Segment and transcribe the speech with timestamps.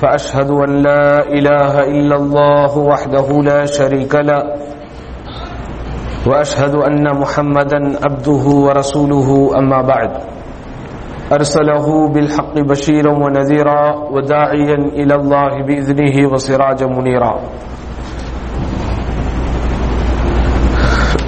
[0.00, 4.42] فأشهد أن لا إله إلا الله وحده لا شريك له
[6.26, 9.28] وأشهد أن محمدا عبده ورسوله
[9.58, 10.12] أما بعد.
[11.32, 13.82] أرسله بالحق بشيرا ونذيرا
[14.14, 17.34] وداعيا إلى الله بإذنه وسراجا منيرا.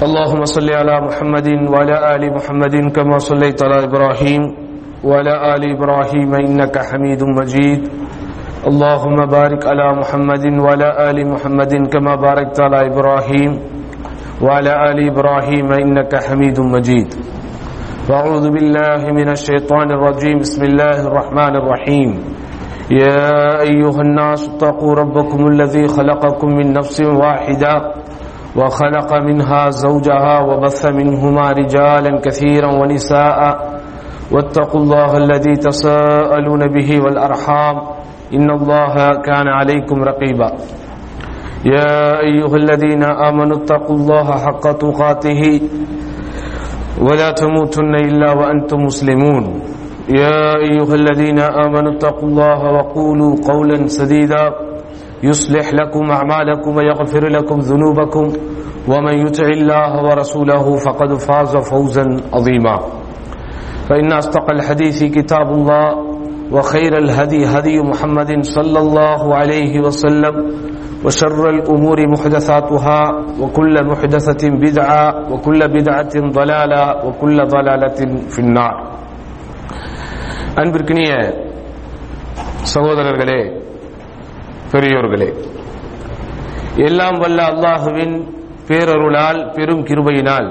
[0.01, 4.41] اللهم صل على محمد وعلى آل محمد كما صليت على إبراهيم
[5.03, 7.81] وعلى آل إبراهيم إنك حميد مجيد.
[8.61, 13.51] اللهم بارك على محمد وعلى آل محمد كما باركت على إبراهيم
[14.41, 17.09] وعلى آل إبراهيم إنك حميد مجيد.
[18.09, 20.37] وأعوذ بالله من الشيطان الرجيم.
[20.45, 22.09] بسم الله الرحمن الرحيم.
[22.91, 27.73] يا أيها الناس اتقوا ربكم الذي خلقكم من نفس واحدة
[28.57, 33.39] وخلق منها زوجها وبث منهما رجالا كثيرا ونساء.
[34.31, 38.00] واتقوا الله الذي تساءلون به والأرحام.
[38.33, 38.95] إن الله
[39.27, 40.49] كان عليكم رقيبا.
[41.65, 45.61] يا أيها الذين آمنوا اتقوا الله حق تقاته
[47.01, 49.43] ولا تموتن إلا وأنتم مسلمون.
[50.09, 54.45] يا أيها الذين آمنوا اتقوا الله وقولوا قولا سديدا.
[55.23, 58.25] يصلح لكم أعمالكم ويغفر لكم ذنوبكم.
[58.87, 62.79] ومن يطع الله ورسوله فقد فاز فوزا عظيما.
[63.89, 66.10] فإن أصدق الحديث كتاب الله.
[66.54, 70.34] وخير الهدي هدي محمد صلى الله عليه وسلم
[71.04, 73.00] وشر الأمور محدثاتها
[73.40, 78.00] وكل محدثة بدعة وكل بدعة ضلالة وكل ضلالة
[78.32, 78.74] في النار
[80.60, 81.10] அன்பிற்கினிய
[82.72, 83.40] சகோதரர்களே
[84.72, 85.28] பெரியோர்களே
[86.88, 88.14] எல்லாம் வல்ல அல்லாஹுவின்
[88.68, 90.48] பேரருளால் பெரும் கிருபையினால்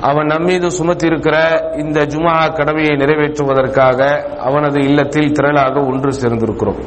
[0.00, 1.36] அவன் நம்மீது சுமத்திருக்கிற
[1.78, 6.80] இந்த ஜுமா கடமையை நிறைவேற்றுவதற்காக அவனது இல்லத்தில் திரளாக ஒன்று சேர்ந்திருக்கிறோம்.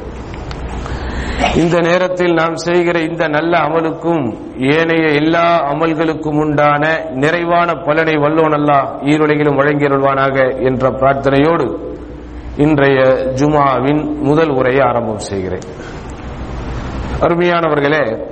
[1.56, 9.04] இந்த நேரத்தில் நாம் செய்கிற இந்த நல்ல அமலுக்கும் ஏனைய எல்லா அமல்களுக்கும் உண்டான நிறைவான பலனை வல்லோன் அல்லா
[9.04, 11.88] ஈருலகிலும் வழங்கியருள்வானாக என்ற பிரார்த்தனையோடு
[12.56, 13.00] இன்றைய
[13.34, 15.62] ஜுமாவின் முதல் உரையை ஆரம்பம் செய்கிறேன்.
[17.20, 18.26] அருமையானவர்களே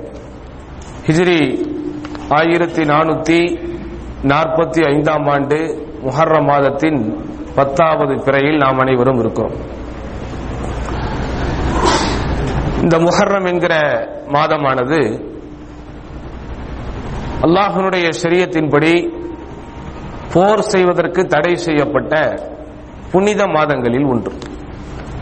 [1.07, 1.65] ஹிஜ்ரி
[2.29, 3.67] ஆயிரத்தி நானூத்தி
[4.23, 5.57] நாற்பத்தி ஐந்தாம் ஆண்டு
[6.03, 6.99] முஹர்ர மாதத்தின்
[7.55, 9.55] பத்தாவது பிறையில் நாம் அனைவரும் இருக்கிறோம்.
[12.81, 13.73] இந்த முஹர்ரம் என்கிற
[14.27, 14.99] மாதமானது
[17.41, 18.93] அல்லாஹனுடைய சரியத்தின்படி
[20.33, 22.13] போர் செய்வதற்கு தடை செய்யப்பட்ட
[23.11, 24.31] புனித மாதங்களில் ஒன்று.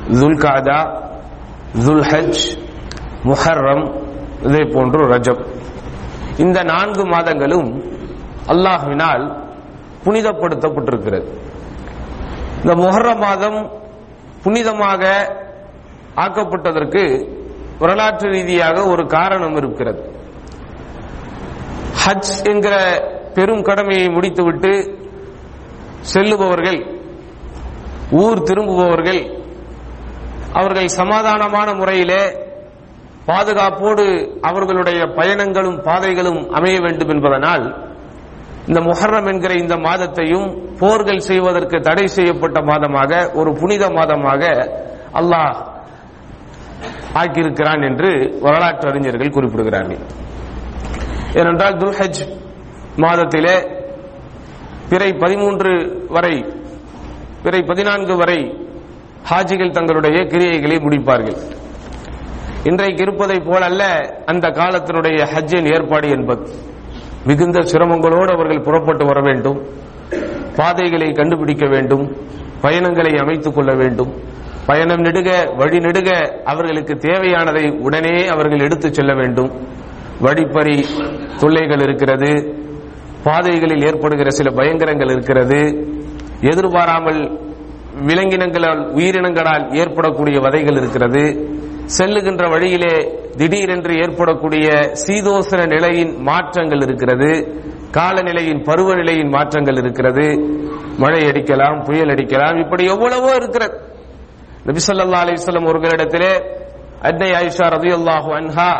[0.09, 0.79] துல்காதா
[1.85, 2.41] துல்ஹஜ்
[3.23, 3.85] முஹர்ரம்
[4.41, 5.45] இதே போன்று ரஜப்.
[6.37, 7.95] இந்த நான்கு மாதங்களும்
[8.51, 9.23] அல்லாஹுவினால்
[10.05, 11.27] புனிதப்படுத்தப்பட்டிருக்கிறது.
[12.61, 13.59] இந்த முஹர்ர மாதம்
[14.43, 15.03] புனிதமாக
[16.25, 17.03] ஆக்கப்பட்டதற்கு
[17.79, 20.01] வரலாற்று ரீதியாக ஒரு காரணம் இருக்கிறது.
[22.03, 22.75] ஹஜ் என்கிற
[23.35, 24.71] பெரும் கடமையை முடித்துவிட்டு
[26.13, 26.79] செல்லுபவர்கள்
[28.21, 29.21] ஊர் திரும்புபவர்கள்
[30.59, 32.21] அவர்கள் சமாதானமான முறையிலே
[33.29, 34.05] பாதுகாப்போடு
[34.49, 37.65] அவர்களுடைய பயணங்களும் பாதைகளும் அமைய வேண்டும் என்பதனால்
[38.69, 40.47] இந்த முஹர்ரம் என்கிற இந்த மாதத்தையும்
[40.81, 44.41] போர்கள் செய்வதற்கு தடை செய்யப்பட்ட மாதமாக ஒரு புனித மாதமாக
[45.19, 45.55] அல்லாஹ்
[47.21, 48.09] ஆக்கியிருக்கிறான் என்று
[48.45, 50.01] வரலாற்று அறிஞர்கள் குறிப்பிடுகிறார்கள்.
[51.39, 52.21] ஏனென்றால் துல்ஹஜ்
[53.05, 53.55] மாதத்திலே
[54.91, 55.71] பிறை பதிமூன்று
[56.15, 56.35] வரை
[57.43, 58.39] பிறை பதினான்கு வரை
[59.29, 61.39] ஹாஜிகள் தங்களுடைய கிரியைகளை முடிப்பார்கள்.
[62.69, 63.83] இன்றைக்கு இருப்பதை போலல்ல
[64.31, 66.45] அந்த காலத்தினுடைய ஹஜ்ஜின் ஏற்பாடு என்பது.
[67.27, 69.61] மிகுந்த சிரமங்களோடு அவர்கள் புறப்பட்டு வர வேண்டும்.
[70.55, 72.15] பாதைகளை கண்டுபிடிக்க வேண்டும்.
[72.61, 74.13] பயணங்களை அமைத்துக் கொள்ள வேண்டும்.
[74.65, 79.51] பயணம் நெடுக வழி நெடுக அவர்களுக்கு தேவையானதை உடனே அவர்கள் எடுத்துச் செல்ல வேண்டும்.
[80.21, 80.85] வழிப்பறி
[81.39, 82.55] தொல்லைகள் இருக்கிறது.
[83.23, 85.87] பாதைகளில் ஏற்படுகிற சில பயங்கரங்கள் இருக்கிறது.
[86.41, 87.39] எதிர்பாராமல்
[88.07, 91.49] விலங்கினங்களால் உயிரினங்களால் ஏற்படக்கூடிய வதைகள் இருக்கிறது.
[91.95, 92.93] செல்லுகின்ற வழியிலே
[93.37, 97.29] திடீரென்று ஏற்படக்கூடிய சீதோசன நிலையின் மாற்றங்கள் இருக்கிறது.
[97.97, 100.25] காலநிலையின் பருவநிலையின் மாற்றங்கள் இருக்கிறது.
[100.97, 103.75] மழை அடிக்கலாம் புயல் அடிக்கலாம் இப்படி எவ்வளவோ இருக்கிறது.
[104.65, 106.31] நபிசல்லா அலிஸ்லம் அவர்களிடத்திலே
[107.01, 108.71] அன்னை ஆயிஷா ரதியல்லாஹு அன்ஹா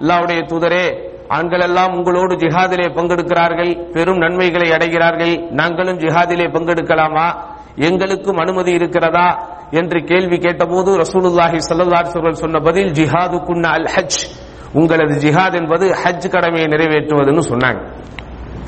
[0.00, 0.86] அல்லாவுடைய தூதரே
[1.28, 7.26] ஆண்கள் எல்லாம் உங்களோடு ஜிஹாதிலே பங்கெடுக்கிறார்கள் பெரும் நன்மைகளை அடைகிறார்கள் நாங்களும் ஜிஹாதிலே பங்கெடுக்கலாமா?
[7.76, 9.57] எங்களுக்கும் அனுமதி இருக்கிறதா?
[9.70, 14.20] என்று கேள்வி கேட்டபோது ரசூலுல்லாஹி ஸல்லல்லாஹு அலைஹி சொன்ன பதில் ஜிஹாதுக்குன்ன அல் ஹஜ்
[14.74, 17.80] உங்களது ஜிஹாத் என்பது ஹஜ் கடமையை நிறைவேற்றுவதுன்னு சொன்னாங்க.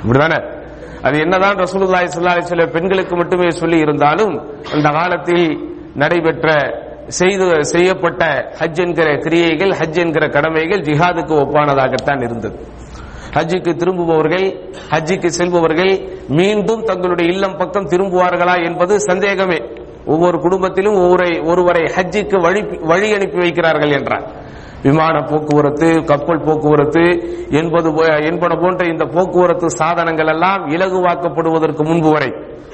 [0.02, 0.38] இப்படிதானே?
[1.02, 4.34] அது என்னதான் ரசூலுல்லாஹி ஸல்லல்லாஹு அலைஹி பெண்களுக்கு மட்டுமே சொல்லி இருந்தாலும்
[4.72, 5.46] அந்த காலத்தில்
[5.94, 6.48] நடைபெற்ற
[7.06, 12.58] செய்து செய்யப்பட்ட ஹஜ் என்கிற கிரியைகள் ஹஜ் என்கிற கடமைகள் ஜிஹாதுக்கு ஒப்பானதாகத்தான் இருந்தது.
[13.36, 14.46] ஹஜ்ஜுக்கு திரும்புபவர்கள்
[14.90, 19.58] ஹஜ்ஜுக்கு செல்பவர்கள் மீண்டும் தங்களுடைய இல்லம் பக்கம் திரும்புவார்களா என்பது சந்தேகமே.
[20.06, 24.26] ஒவ்வொரு குடும்பத்திலும் ஒவ்வொரு ஒருவரை ஹஜ்ஜிக்கு வழி வழி அனுப்பி வைக்கிறார்கள் என்றார்
[24.82, 27.02] விமான போக்குவரத்து கப்பல் போக்குவரத்து
[27.52, 32.30] என்பது போ- என்பன போன்ற இந்த போக்குவரத்து சாதனங்கள் எல்லாம் இலகுவாக்கப்படுவதற்கு முன்பு வரை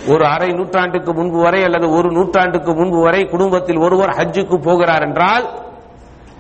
[0.07, 5.47] ஒரு அரை நூற்றாண்டுக்கு முன்பு வரை அல்லது ஒரு நூற்றாண்டுக்கு முன்பு வரை குடும்பத்தில் ஒருவர் ஹஜ்ஜுக்கு போகிறார் என்றால்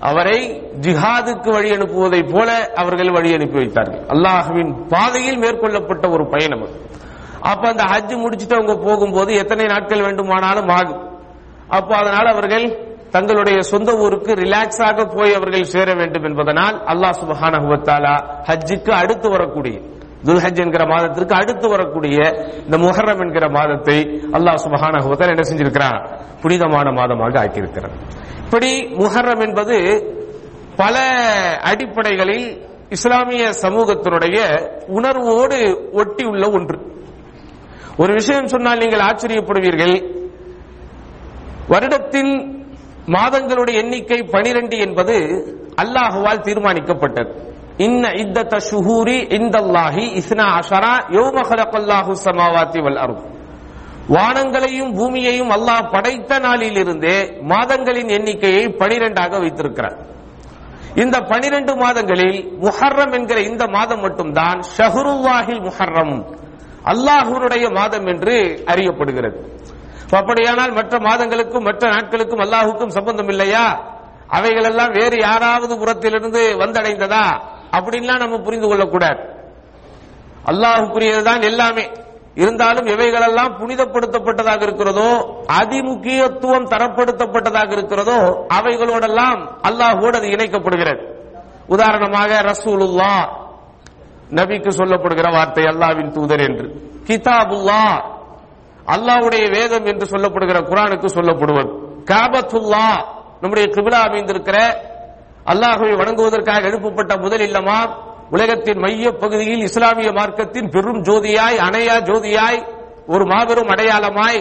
[0.00, 0.38] அவரை
[0.80, 6.74] ஜிஹாதுக்கு வழி அனுப்புவதை போல அவர்கள் வழி அனுப்பி வைத்தார்கள் அல்லாஹ்வின் பாதையில் மேற்கொள்ளப்பட்ட ஒரு பயணம் அது.
[7.50, 11.02] அப்ப அந்த ஹஜ் முடிச்சுட்டு அவங்க போகும்போது எத்தனை நாட்கள் வேண்டுமானாலும் ஆகும்.
[11.68, 12.66] அப்போ அதனால் அவர்கள்
[13.10, 17.68] தங்களுடைய சொந்த ஊருக்கு ரிலாக்ஸாக போய் அவர்கள் சேர வேண்டும் என்பதனால் அல்லாஹ் சுப்ஹானஹு
[18.48, 19.76] ஹஜ்ஜுக்கு அடுத்து வரக்கூடிய
[20.26, 22.18] துல்ஹஜ் என்கிற மாதத்திற்கு அடுத்து வரக்கூடிய
[22.66, 23.98] இந்த முஹர்ரம் என்கிற மாதத்தை
[24.36, 25.98] அல்லாஹ் சுப்ஹானஹு என்ன செஞ்சிருக்கிறான்?
[26.42, 27.96] புனிதமான மாதமாக ஆக்கியிருக்கிறார்
[28.44, 28.70] இப்படி
[29.02, 29.76] முஹர்ரம் என்பது
[30.76, 30.96] பல
[31.70, 32.48] அடிப்படைகளில்
[32.90, 34.36] இஸ்லாமிய சமூகத்தினுடைய
[34.98, 35.58] உணர்வோடு
[36.00, 36.78] ஒட்டியுள்ள ஒன்று.
[38.02, 39.96] ஒரு விஷயம் சொன்னால் நீங்கள் ஆச்சரியப்படுவீர்கள்.
[41.72, 42.32] வருடத்தின்
[43.14, 45.16] மாதங்களுடைய எண்ணிக்கை 12 என்பது
[45.82, 47.30] அல்லாஹுவால் தீர்மானிக்கப்பட்டது.
[47.86, 53.00] இன்ன இத்தத்த ஷுஹூரி இந்தல்லாஹி இஸ்னா அஷரா யௌம ஹலகல்லாஹு சமாவாத்தி வல்
[54.16, 57.16] வானங்களையும் பூமியையும் அல்லாஹ் படைத்த நாளிலிருந்தே
[57.52, 59.96] மாதங்களின் எண்ணிக்கையை பனிரெண்டாக வைத்திருக்கிறார்.
[61.02, 66.16] இந்த 12 மாதங்களில் முஹர்ரம் என்கிற இந்த மாதம் மட்டும்தான் ஷஹருல்லாஹில் முஹர்ரம்
[66.86, 69.38] அல்லாஹ்வுடைய மாதம் என்று அறியப்படுகிறது.
[70.16, 73.94] அப்படியானால் மற்ற மாதங்களுக்கும் மற்ற நாட்களுக்கும் அல்லாஹுக்கும் சம்பந்தம் இல்லையா?
[74.28, 77.40] அவைகளெல்லாம் வேறு யாராவது புறத்திலிருந்து வந்தடைந்ததா?
[77.76, 79.20] அப்படின்லாம் நம்ம புரிந்து கொள்ளக்கூடாது.
[80.46, 81.90] அல்லாஹுக்குரியதுதான் எல்லாமே.
[82.34, 85.10] இருந்தாலும் எவைகளெல்லாம் புனிதப்படுத்தப்பட்டதாக இருக்கிறதோ
[85.58, 91.02] அதிமுக்கியத்துவம் தரப்படுத்தப்பட்டதாக இருக்கிறதோ அவைகளோடெல்லாம் அல்லாஹோடு அது இணைக்கப்படுகிறது.
[91.66, 93.45] உதாரணமாக ரசூலுல்லா
[94.30, 96.66] நபிக்கு சொல்லப்படுகிற வார்த்தை அல்லாவின் தூதர் என்று.
[97.08, 97.82] கிதாபுல்லா
[98.94, 101.70] அல்லாஹ்வுடைய வேதம் என்று சொல்லப்படுகிற குரானுக்கு சொல்லப்படுவது.
[102.10, 102.88] காபத்துல்லா
[103.40, 104.58] நம்முடைய கிபிலா அமைந்திருக்கிற
[105.46, 107.78] அல்லாஹுவை வணங்குவதற்காக எழுப்பப்பட்ட முதல் இல்லமா
[108.30, 112.60] உலகத்தின் மைய பகுதியில் இஸ்லாமிய மார்க்கத்தின் பெரும் ஜோதியாய் அணையா ஜோதியாய்
[113.06, 114.40] ஒரு மாபெரும் அடையாளமாய்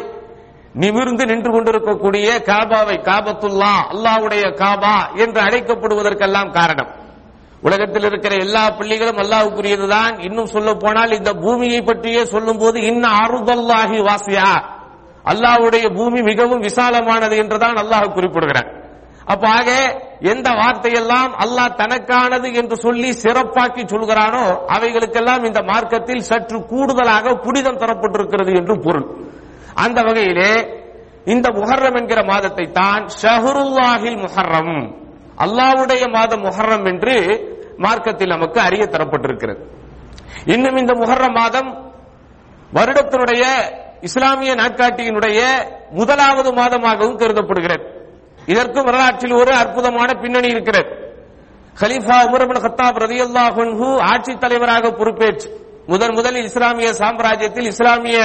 [0.74, 7.05] நிமிர்ந்து நின்று கொண்டிருக்கக்கூடிய காபாவை காபத்துல்லா அல்லாஹ்வுடைய காபா என்று அழைக்கப்படுவதற்கெல்லாம் காரணம்.
[7.66, 14.00] உலகத்தில் இருக்கிற எல்லா பள்ளிகளும் அல்லாவுக்குரியதுதான் இன்னும் சொல்ல போனால் இந்த பூமியை பற்றியே சொல்லும் போது இன்ன அருதல்லாஹி
[14.10, 14.50] வாசியா.
[15.26, 18.70] அல்லாஹ்வுடைய பூமி மிகவும் விசாலமானது என்றுதான் அல்லாஹ் குறிப்பிடுகிறார்
[19.28, 19.70] அப்ப ஆக
[20.32, 24.44] எந்த வார்த்தையெல்லாம் அல்லாஹ் தனக்கானது என்று சொல்லி சிறப்பாக்கி சொல்கிறானோ
[24.76, 29.08] அவைகளுக்கெல்லாம் இந்த மார்க்கத்தில் சற்று கூடுதலாக புனிதம் தரப்பட்டிருக்கிறது என்று பொருள்.
[29.76, 30.52] அந்த வகையிலே
[31.34, 34.76] இந்த முஹர்ரம் என்கிற மாதத்தை தான் ஷஹருல்லாஹில் முஹர்ரம்.
[35.38, 37.16] அல்லாவுடைய மாதம் முஹர்ரம் என்று
[37.84, 39.62] மார்க்கத்தில் நமக்கு அறிய தரப்பட்டிருக்கிறது.
[40.54, 41.70] இன்னும் இந்த முகர்ற மாதம்
[42.78, 43.44] வருடத்தினுடைய
[44.08, 45.40] இஸ்லாமிய நாட்காட்டியினுடைய
[46.00, 47.86] முதலாவது மாதமாகவும் கருதப்படுகிறது.
[48.54, 50.90] இதற்கு வரலாற்றில் ஒரு அற்புதமான பின்னணி இருக்கிறது.
[51.82, 55.48] ஹலீஃபா உமர் ஹத்தாப் ரதி ரலியல்லாஹு அன்ஹு ஆட்சி தலைவராக பொறுப்பேற்று
[55.92, 58.20] முதன் முதலில் இஸ்லாமிய சாம்ராஜ்யத்தில் இஸ்லாமிய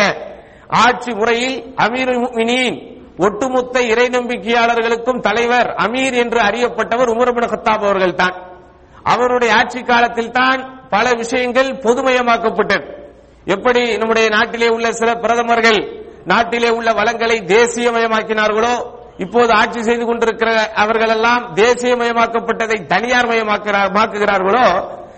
[0.84, 2.12] ஆட்சி முறையில் அமீர்
[3.26, 8.36] ஒட்டுமொத்த இறை நம்பிக்கையாளர்களுக்கும் தலைவர் அமீர் என்று அறியப்பட்டவர் உமர் ஹத்தாப் கத்தாப் அவர்கள் தான்
[9.02, 12.86] அவருடைய ஆட்சி காலத்தில் தான் பல விஷயங்கள் பொதுமயமாக்கப்பட்டது.
[13.44, 18.74] எப்படி நம்முடைய நாட்டிலே உள்ள சில பிரதமர்கள் நாட்டிலே உள்ள வளங்களை தேசியமயமாக்கினார்களோ
[19.18, 24.66] இப்போது ஆட்சி செய்து கொண்டிருக்கிற அவர்கள் எல்லாம் தேசியமயமாக்கப்பட்டதை தனியார் மயமாக்குகிறார்களோ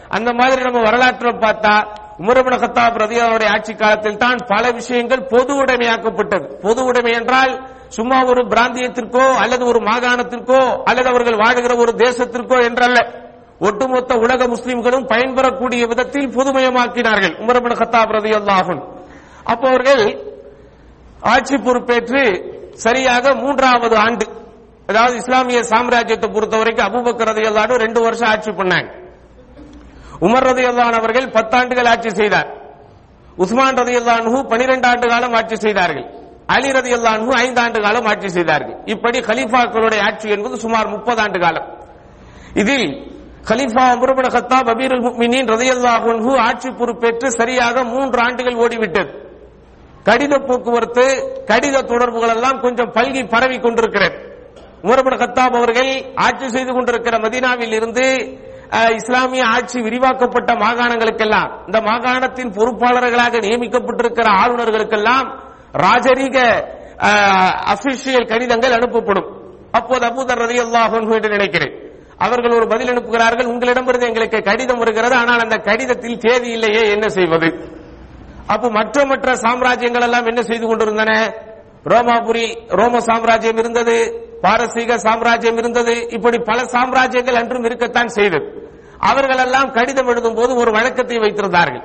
[0.09, 1.87] அந்த மாதிரி நம்ம வரலாற்றில் பார்த்தா
[2.19, 6.47] உமரபுன கத்தாப் ரதியாவுடைய ஆட்சி காலத்தில் தான் பல விஷயங்கள் பொது உடைமையாக்கப்பட்டது.
[6.61, 13.22] பொது உடைமை என்றால் சும்மா ஒரு பிராந்தியத்திற்கோ அல்லது ஒரு மாகாணத்திற்கோ அல்லது அவர்கள் வாழுகிற ஒரு தேசத்திற்கோ என்றல்ல.
[13.67, 17.35] ஒட்டுமொத்த உலக முஸ்லிம்களும் பயன்பெறக்கூடிய விதத்தில் புதுமயமாக்கினார்கள்.
[17.43, 18.83] உமரபின் ஹத்தாப் கத்தாப் ரதியல்லாஹுன்
[19.45, 20.31] அப்போ அவர்கள்
[21.21, 22.23] ஆட்சி பொறுப்பேற்று
[22.75, 24.27] சரியாக மூன்றாவது ஆண்டு
[24.89, 28.89] அதாவது இஸ்லாமிய சாம்ராஜ்யத்தை பொறுத்த வரைக்கும் ரதி ரதியல்லானு ரெண்டு வருஷம் ஆட்சி பண்ணாங்க.
[30.21, 32.49] உமர் ரதியல்லான் அவர்கள் பத்தாண்டுகள் ஆட்சி செய்தார்.
[33.37, 36.07] உஸ்மான் ரதியல்லானு பனிரெண்டு ஆண்டு காலம் ஆட்சி செய்தார்கள்.
[36.47, 38.77] அலி ரதியல்லானு ஐந்து ஆண்டு காலம் ஆட்சி செய்தார்கள்.
[38.85, 41.67] இப்படி கலீஃபாக்களுடைய ஆட்சி என்பது சுமார் முப்பது ஆண்டு காலம்.
[42.55, 43.12] இதில்
[43.49, 45.49] கலிஃபா உமர்பின் கத்தாப் அபீருல் முக்மினின்
[46.49, 49.11] ஆட்சி பொறுப்பேற்று சரியாக மூன்று ஆண்டுகள் ஓடிவிட்டது.
[50.09, 51.05] கடித போக்குவரத்து
[51.51, 54.17] கடித தொடர்புகள் எல்லாம் கொஞ்சம் பல்கி பரவி கொண்டிருக்கிறது.
[54.85, 55.91] உமர்பின் கத்தாப் அவர்கள்
[56.27, 58.07] ஆட்சி செய்து கொண்டிருக்கிற மதீனாவில் இருந்து
[58.99, 65.27] இஸ்லாமிய ஆட்சி விரிவாக்கப்பட்ட மாகாணங்களுக்கெல்லாம் இந்த மாகாணத்தின் பொறுப்பாளர்களாக நியமிக்கப்பட்டிருக்கிற ஆளுநர்களுக்கெல்லாம்
[65.85, 66.39] ராஜரீக
[67.75, 69.29] அபிஷியல் கடிதங்கள் அனுப்பப்படும்.
[69.73, 70.59] அப்போது அபூதர் ரதி
[71.13, 71.82] என்று நினைக்கிறேன்.
[72.25, 77.49] அவர்கள் ஒரு பதில் அனுப்புகிறார்கள் உங்களிடமிருந்து எங்களுக்கு கடிதம் வருகிறது ஆனால் அந்த கடிதத்தில் தேதி இல்லையே என்ன செய்வது?
[78.47, 81.13] அப்ப மற்ற மற்ற சாம்ராஜ்யங்கள் எல்லாம் என்ன செய்து கொண்டிருந்தன?
[81.93, 82.47] ரோமாபுரி
[82.81, 83.97] ரோம சாம்ராஜ்யம் இருந்தது
[84.43, 88.47] பாரசீக சாம்ராஜ்யம் இருந்தது இப்படி பல சாம்ராஜ்யங்கள் அன்றும் இருக்கத்தான் செய்தது.
[89.11, 91.85] அவர்கள் எல்லாம் கடிதம் எழுதும் போது ஒரு வழக்கத்தை வைத்திருந்தார்கள்.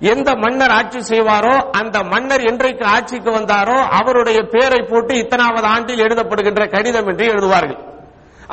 [0.00, 6.64] எந்த மன்னர் ஆட்சி செய்வாரோ அந்த மன்னர் என்றைக்கு ஆட்சிக்கு வந்தாரோ அவருடைய பெயரை போட்டு இத்தனாவது ஆண்டில் எழுதப்படுகின்ற
[6.74, 7.80] கடிதம் என்று எழுதுவார்கள்.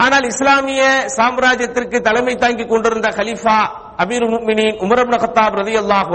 [0.03, 0.81] ஆனால் இஸ்லாமிய
[1.17, 3.59] சாம்ராஜ்யத்திற்கு தலைமை தாங்கிக் கொண்டிருந்த கலிஃபா
[4.03, 6.11] அபீர் முக்மினின் உமரப்ன கத்தாப் ரதி அல்லாஹ்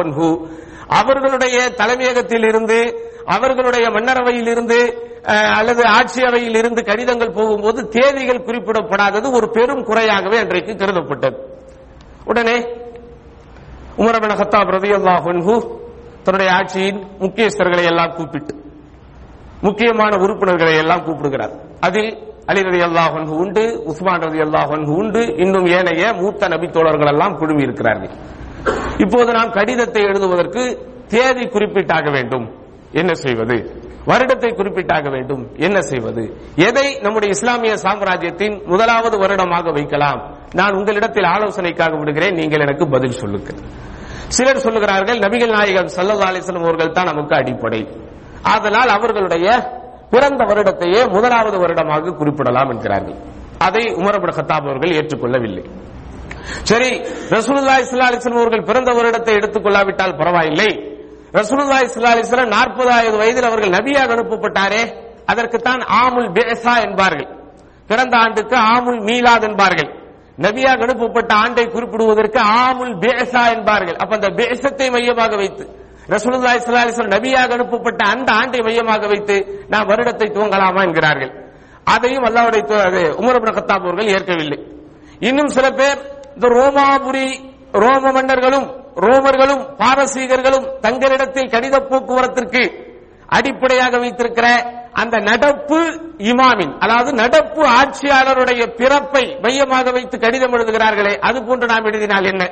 [0.99, 2.79] அவர்களுடைய தலைமையகத்தில் இருந்து
[3.35, 4.79] அவர்களுடைய மன்னரவையில் இருந்து
[5.59, 11.37] அல்லது ஆட்சி அவையில் இருந்து கடிதங்கள் போகும்போது தேதிகள் குறிப்பிடப்படாதது ஒரு பெரும் குறையாகவே அன்றைக்கு கருதப்பட்டது.
[12.31, 12.57] உடனே
[14.03, 15.57] உமரபின் ஹத்தாப் ரதி அல்லாஹு
[16.27, 18.55] தன்னுடைய ஆட்சியின் முக்கியஸ்தர்களை எல்லாம் கூப்பிட்டு
[19.67, 21.55] முக்கியமான உறுப்பினர்களை எல்லாம் கூப்பிடுகிறார்.
[21.87, 22.11] அதில்
[22.51, 27.63] அலி ரதி அல்லாஹ் உண்டு உஸ்மான் ரதி அல்லாஹ் உண்டு இன்னும் ஏனைய மூத்த நபி தோழர்கள் எல்லாம் குழுமி
[27.63, 28.11] இருக்கிறார்கள்
[28.99, 30.63] இப்போது நாம் கடிதத்தை எழுதுவதற்கு
[31.09, 32.47] தேதி குறிப்பிட்டாக வேண்டும்.
[32.93, 33.57] என்ன செய்வது?
[34.07, 35.43] வருடத்தை குறிப்பிட்டாக வேண்டும்.
[35.57, 36.23] என்ன செய்வது?
[36.57, 40.21] எதை நம்முடைய இஸ்லாமிய சாம்ராஜ்யத்தின் முதலாவது வருடமாக வைக்கலாம்.
[40.55, 42.35] நான் உங்களிடத்தில் ஆலோசனைக்காக விடுகிறேன்.
[42.35, 43.61] நீங்கள் எனக்கு பதில் சொல்லுங்கள்.
[44.29, 47.89] சிலர் சொல்லுகிறார்கள் நபிகள் நாயகம் சல்லல்லா அலிஸ்லாம் அவர்கள் தான் நமக்கு அடிப்படை.
[48.43, 49.47] அதனால் அவர்களுடைய
[50.13, 53.19] பிறந்த வருடத்தையே முதலாவது வருடமாக குறிப்பிடலாம் என்கிறார்கள்
[53.67, 55.65] அதை உமரபுட கத்தாப் அவர்கள் ஏற்றுக்கொள்ளவில்லை.
[56.71, 56.91] சரி
[57.35, 60.71] ரசூலுல்லா இஸ்லா அலிஸ்லாம் அவர்கள் பிறந்த வருடத்தை எடுத்துக்கொள்ளாவிட்டால் பரவாயில்லை.
[61.39, 64.83] ரசூலுல்லா இஸ்லா அலிஸ்லாம் நாற்பதாவது வயதில் அவர்கள் நபியாக அனுப்பப்பட்டாரே
[65.27, 67.29] அதற்குத்தான் ஆமுல் பேசா என்பார்கள்.
[67.91, 69.91] பிறந்த ஆண்டுக்கு ஆமுல் மீலாத் என்பார்கள்.
[70.47, 73.97] நபியாக அனுப்பப்பட்ட ஆண்டை குறிப்பிடுவதற்கு ஆமுல் பேசா என்பார்கள்.
[74.03, 75.65] அப்ப அந்த பேசத்தை மையமாக வைத்து
[76.09, 81.33] ரசூலுல்லாஹி ஸல்லல்லாஹு அலைஹி நபியாக அனுப்பப்பட்ட அந்த ஆண்டை மையமாக வைத்து நாம் வருடத்தை துவங்கலாமா என்கிறார்கள்.
[81.85, 84.59] அதையும் அல்லாஹ்வுடைய தூ- அது உமர் இப்னு கத்தாப் அவர்கள் ஏற்கவில்லை.
[85.21, 85.99] இன்னும் சில பேர்
[86.35, 87.27] இந்த ரோமாபுரி
[87.73, 88.67] ரோம மன்னர்களும்
[88.97, 92.63] ரோமர்களும் பாரசீகர்களும் தங்களிடத்தில் கடித போக்குவரத்திற்கு
[93.29, 94.47] அடிப்படையாக வைத்திருக்கிற
[94.93, 95.79] அந்த நடப்பு
[96.19, 102.51] இமாமின் அதாவது நடப்பு ஆட்சியாளருடைய பிறப்பை மையமாக வைத்து கடிதம் எழுதுகிறார்களே அது போன்று நாம் எழுதினால் என்ன?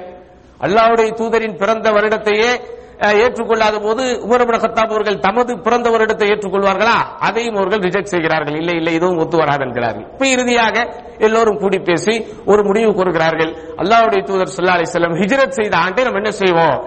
[0.61, 6.97] அல்லாவுடைய தூதரின் பிறந்த வருடத்தையே ஏற்றுக்கொள்ளாத போது உமரபுணகத்தாப் அவர்கள் தமது பிறந்த வருடத்தை ஏற்றுக்கொள்வார்களா?
[7.19, 8.57] அதையும் அவர்கள் ரிஜெக்ட் செய்கிறார்கள்.
[8.57, 10.07] இல்லை இல்லை இதுவும் ஒத்து வராது என்கிறார்கள்.
[10.12, 13.52] இப்ப இறுதியாக எல்லோரும் கூடி பேசி ஒரு முடிவு கூறுகிறார்கள்.
[13.76, 16.85] அல்லாவுடைய தூதர் ஸல்லல்லாஹு அலி செல்லம் ஹிஜரத் செய்த ஆண்டை நம்ம என்ன செய்வோம்?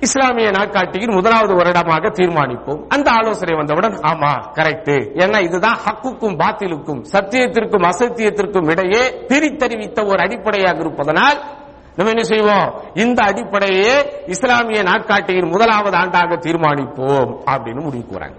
[0.00, 2.86] இஸ்லாமிய நாட்காட்டியின் முதலாவது வருடமாக தீர்மானிப்போம்.
[2.88, 10.78] அந்த ஆலோசனை வந்தவுடன் ஆமா கரெக்ட் ஏன்னா இதுதான் ஹக்குக்கும் பாத்திலுக்கும் சத்தியத்திற்கும் அசத்தியத்திற்கும் இடையே பிரித்தறிவித்த ஒரு அடிப்படையாக
[10.78, 11.64] இருப்பதனால்
[11.96, 12.82] நம்ம என்ன செய்வோம்?
[12.94, 18.34] இந்த அடிப்படையே இஸ்லாமிய நாட்காட்டியின் முதலாவது ஆண்டாக தீர்மானிப்போம் அப்படின்னு முடிவு கூறாங்க.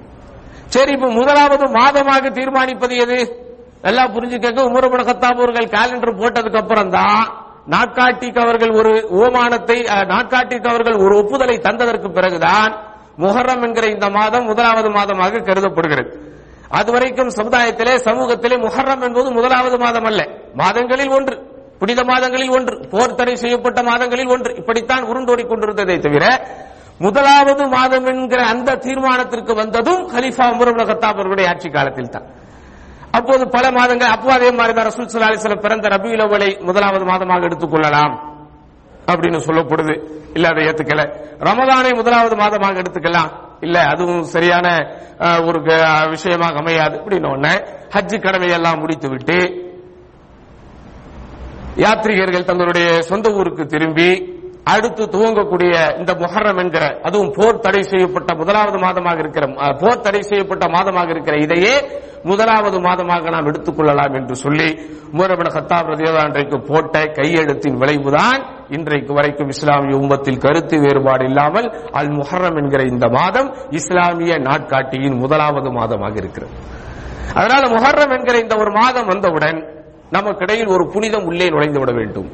[0.66, 3.46] சரி இப்ப முதலாவது மாதமாக தீர்மானிப்பது எது?
[3.82, 4.62] நல்லா புரிஞ்சுக்கங்க.
[4.62, 11.58] உமரபுட கத்தாப் அவர்கள் காலண்டர் போட்டதுக்கு அப்புறம் தான் நாட்காட்டிக்கு அவர்கள் ஒரு ஓமானத்தை நாட்காட்டிக்கு அவர்கள் ஒரு ஒப்புதலை
[11.58, 12.78] தந்ததற்கு பிறகுதான்
[13.18, 16.36] முஹர்ரம் என்கிற இந்த மாதம் முதலாவது மாதமாக கருதப்படுகிறது.
[16.70, 20.28] அதுவரைக்கும் சமுதாயத்திலே சமூகத்திலே முஹர்ரம் என்பது முதலாவது மாதம் அல்ல.
[20.54, 21.57] மாதங்களில் ஒன்று.
[21.80, 24.56] புனித மாதங்களில் ஒன்று போர் தடை செய்யப்பட்ட மாதங்களில் ஒன்று.
[24.56, 26.48] இப்படித்தான் உருண்டோடிக் கொண்டிருந்ததை தவிர
[27.00, 32.24] முதலாவது மாதம் என்கிற அந்த தீர்மானத்திற்கு வந்ததும் ஹலீஃபா உமர் கத்தாப் அவர்களுடைய ஆட்சி காலத்தில் தான்.
[33.12, 37.42] அப்போது பல மாதங்கள் அப்போ அதே மாதிரி தான் ரசூல் ஸல்லல்லாஹு அலைஹி பிறந்த ரபியுல் அவ்வலை முதலாவது மாதமாக
[37.42, 38.36] எடுத்துக்கொள்ளலாம்
[39.08, 40.04] அப்படின்னு சொல்லப்படுது.
[40.34, 41.14] இல்ல அதை ஏத்துக்கல.
[41.40, 43.30] ரமதானை முதலாவது மாதமாக எடுத்துக்கலாம்.
[43.62, 44.88] இல்ல அதுவும் சரியான
[45.46, 46.98] ஒரு க- விஷயமாக அமையாது.
[46.98, 49.67] அப்படின்னு ஒன்னு ஹஜ்ஜு கடமையெல்லாம் முடித்து விட்டு
[51.78, 54.10] யாத்ரீகர்கள் தங்களுடைய சொந்த ஊருக்கு திரும்பி
[54.68, 60.22] அடுத்து துவங்கக்கூடிய இந்த முஹர்ரம் என்கிற அதுவும் போர் தடை செய்யப்பட்ட முதலாவது மாதமாக இருக்கிற அஹ், போர் தடை
[60.24, 61.74] செய்யப்பட்ட மாதமாக இருக்கிற இதையே
[62.26, 64.68] முதலாவது மாதமாக நாம் எடுத்துக்கொள்ளலாம் என்று சொல்லி
[65.14, 72.12] மூரபன கத்தாப் ரதியல்லா அன்றைக்கு போட்ட கையெழுத்தின் விளைவுதான் இன்றைக்கு வரைக்கும் இஸ்லாமிய உம்மத்தில் கருத்து வேறுபாடு இல்லாமல் அல்
[72.18, 76.54] முஹர்ரம் என்கிற இந்த மாதம் இஸ்லாமிய நாட்காட்டியின் முதலாவது மாதமாக இருக்கிறது.
[77.36, 79.58] அதனால முஹர்ரம் என்கிற இந்த ஒரு மாதம் வந்தவுடன்
[80.12, 82.32] நமக்கிடையில் ஒரு புனிதம் உள்ளே நுழைந்து விட வேண்டும்.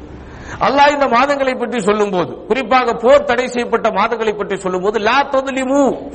[0.60, 6.10] அல்லாஹ் இந்த மாதங்களை பற்றி சொல்லும்போது குறிப்பாக போர் தடை செய்யப்பட்ட மாதங்களை பற்றி சொல்லும்போது லா தொதுலிமு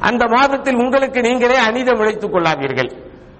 [0.00, 2.90] அந்த மாதத்தில் உங்களுக்கு நீங்களே அநீதம் இழைத்துக் கொள்ளாதீர்கள்.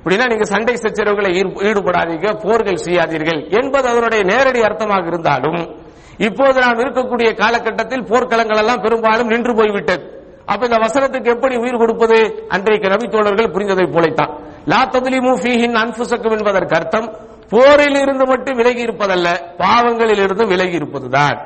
[0.05, 5.81] அப்படின்னா நீங்க சண்டை சச்சரவுகளை ஈடு- ஈடுபடாதீங்க போர்கள் செய்யாதீர்கள் என்பது அதனுடைய நேரடி அர்த்தமாக இருந்தாலும்
[6.19, 10.22] இப்போது நாம் இருக்கக்கூடிய காலகட்டத்தில் போர்க்களங்கள் எல்லாம் பெரும்பாலும் நின்று போய்விட்டது.
[10.51, 12.19] அப்ப இந்த வசனத்துக்கு எப்படி உயிர் கொடுப்பது?
[12.55, 14.33] அன்றைக்கு நபித்தோழர்கள் புரிந்ததை போலைத்தான்.
[14.73, 17.09] லா ததுலிமு ஃபீஹின் அன்ஃபுசக்கும் என்பதற்கு அர்த்தம்
[17.53, 19.29] போரில் இருந்து மட்டும் விலகி இருப்பதல்ல
[19.63, 21.39] பாவங்களில் இருந்து விலகி இருப்பதுதான்.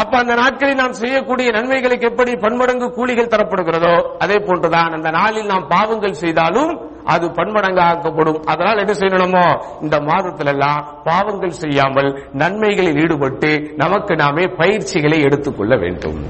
[0.00, 3.92] அப்ப அந்த நாட்களில் நாம் செய்யக்கூடிய நன்மைகளுக்கு எப்படி பன்மடங்கு கூலிகள் தரப்படுகிறதோ
[4.24, 6.72] அதே போன்றுதான் அந்த நாளில் நாம் பாவங்கள் செய்தாலும்
[7.14, 9.46] அது பன்மடங்கு ஆக்கப்படும் அதனால் என்ன செய்யணுமோ
[9.84, 12.10] இந்த மாதத்துல எல்லாம் பாவங்கள் செய்யாமல்
[12.42, 13.52] நன்மைகளில் ஈடுபட்டு
[13.82, 16.20] நமக்கு நாமே பயிற்சிகளை எடுத்துக்கொள்ள வேண்டும்.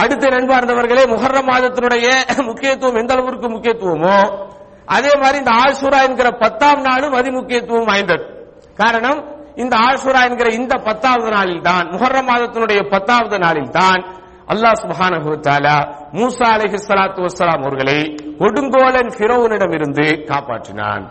[0.00, 2.06] அடுத்த நண்பார்ந்தவர்களே முகர்ற மாதத்தினுடைய
[2.50, 4.18] முக்கியத்துவம் எந்த அளவிற்கு முக்கியத்துவமோ
[4.96, 8.24] அதே மாதிரி இந்த ஆசுரா என்கிற பத்தாம் நாளும் அதி முக்கியத்துவம் வாய்ந்தது.
[8.80, 9.20] காரணம்
[9.62, 14.02] இந்த ஆசுரா என்கிற இந்த பத்தாவது நாளில் தான் முகர்ற மாதத்தினுடைய பத்தாவது நாளில் தான்
[14.52, 15.76] அல்லாஹ் சுப்ஹானஹு தஆலா
[16.18, 17.98] மூசா அலைஹிஸ்ஸலாத்து வஸ்ஸலாம் அவர்களை
[18.40, 21.04] கொடுங்கோலன் ஃபிரௌனிடம் இருந்து காப்பாற்றினான்.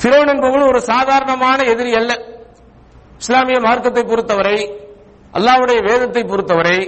[0.00, 2.12] ஃபிரௌன் என்பவன் ஒரு சாதாரணமான எதிரி அல்ல.
[3.22, 4.56] இஸ்லாமிய மார்க்கத்தை பொறுத்தவரை
[5.34, 6.78] அல்லாஹ்வுடைய வேதத்தை பொறுத்தவரை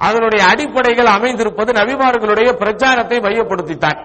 [0.00, 3.98] அதனுடைய அடிப்படைகள் அமைந்திருப்பது நபிமார்களுடைய பிரச்சாரத்தை மையப்படுத்தித்தான்.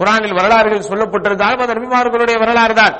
[0.00, 2.94] குரானில் வரலாறுகள் சொல்லப்பட்டிருந்தாலும் அது நபிமார்களுடைய வரலாறு தான்.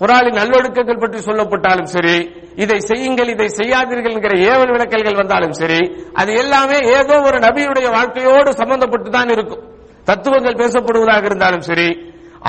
[0.00, 2.16] குரானின் நல்லொழுக்கங்கள் பற்றி சொல்லப்பட்டாலும் சரி
[2.56, 5.80] இதை செய்யுங்கள் இதை செய்யாதீர்கள் என்கிற ஏவல் விளக்கல்கள் வந்தாலும் சரி
[6.14, 9.62] அது எல்லாமே ஏதோ ஒரு நபியுடைய வாழ்க்கையோடு சம்பந்தப்பட்டு தான் இருக்கும்.
[10.06, 11.88] தத்துவங்கள் பேசப்படுவதாக இருந்தாலும் சரி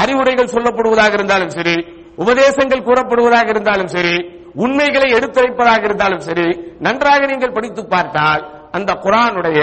[0.02, 1.76] அறிவுரைகள் சொல்லப்படுவதாக இருந்தாலும் சரி
[2.18, 4.16] உபதேசங்கள் கூறப்படுவதாக இருந்தாலும் சரி
[4.56, 6.48] உண்மைகளை எடுத்துரைப்பதாக இருந்தாலும் சரி
[6.80, 8.42] நன்றாக நீங்கள் படித்து பார்த்தால்
[8.74, 9.60] அந்த குரானுடைய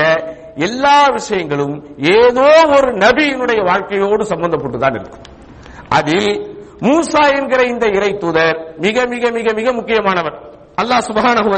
[0.57, 5.23] எல்லா விஷயங்களும் ஏதோ ஒரு நபியினுடைய வாழ்க்கையோடு சம்பந்தப்பட்டுதான் இருக்கும்.
[5.89, 6.31] அதில்
[6.81, 10.37] மூசா என்கிற இந்த இறை தூதர் மிக மிக மிக மிக முக்கியமானவர்.
[10.83, 11.51] அல்லாஹ் சுபஹானஹு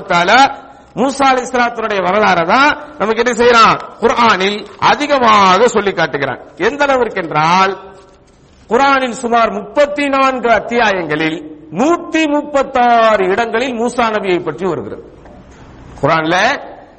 [0.95, 3.79] மூசா அலி மூசா வரலாறு வரலாறை தான் நமக்கு என்ன செய்யறான்?
[4.01, 6.41] குரானில் அதிகமாக சொல்லி காட்டுகிறான்.
[6.57, 7.73] எந்த அளவிற்கு என்றால்
[8.69, 11.39] குரானின் சுமார் முப்பத்தி நான்கு அத்தியாயங்களில்
[11.71, 15.05] நூத்தி முப்பத்தாறு இடங்களில் மூசா நபியை பற்றி வருகிறது.
[16.03, 16.37] குரான்ல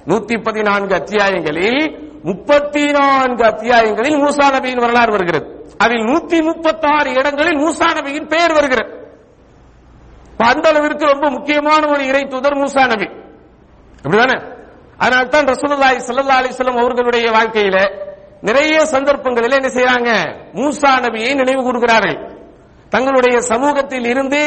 [0.07, 5.45] நூத்தி பதினான்கு அத்தியாயங்களில் முப்பத்தி நான்கு அத்தியாயங்களில் மூசா நபியின் வரலாறு வருகிறது.
[5.77, 8.91] அதில் நூத்தி முப்பத்தாறு இடங்களில் மூசா நபியின் பெயர் வருகிறது.
[10.37, 13.07] அந்த அளவிற்கு ரொம்ப முக்கியமான ஒரு இறை தூதர் மூசா நபி.
[14.03, 14.37] அப்படிதானே?
[14.97, 17.77] அதனால தான் ரசூலுல்லாஹி ஸல்லல்லாஹு அலைஹி வஸல்லம் அவர்களுடைய வாழ்க்கையில
[18.41, 20.09] நிறைய சந்தர்ப்பங்களில் என்ன செய்யறாங்க
[20.53, 22.17] மூசா நபியை நினைவு கூறுகிறார்கள்.
[22.89, 24.41] தங்களுடைய சமூகத்தில் இருந்து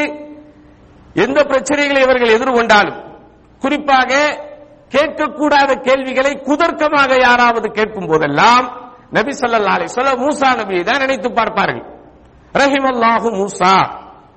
[1.14, 2.98] எந்த பிரச்சனைகளை இவர்கள் எதிர்கொண்டாலும்
[3.62, 4.12] குறிப்பாக
[4.92, 8.66] கேட்கக்கூடாத கேள்விகளை குதர்க்கமாக யாராவது கேட்கும் போதெல்லாம்
[9.16, 11.84] நபி ஸல்லல்லாஹு அலைஹி சொல்ல மூசா நபியை தான் நினைத்து பார்ப்பார்கள்.
[12.54, 13.74] ரஹிமல்லாஹு மூசா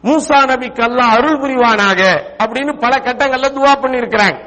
[0.04, 2.02] மூசா நபிக்கு அல்லாஹ் அருள் புரிவானாக
[2.44, 4.38] அப்படின்னு பல கட்டங்கள்ல துவா பண்ணியிருக்கிறாங்க.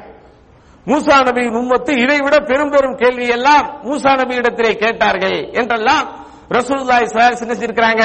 [0.87, 6.05] மூசா நபியின் உம்மத்து இதைவிட பெரும் பெரும் கேள்வி எல்லாம் மூசா நபி இடத்திலே கேட்டார்கள் என்றெல்லாம்
[6.57, 8.03] ரசூல்லாய் ஸல்லல்லாஹு செஞ்சிருக்கிறாங்க?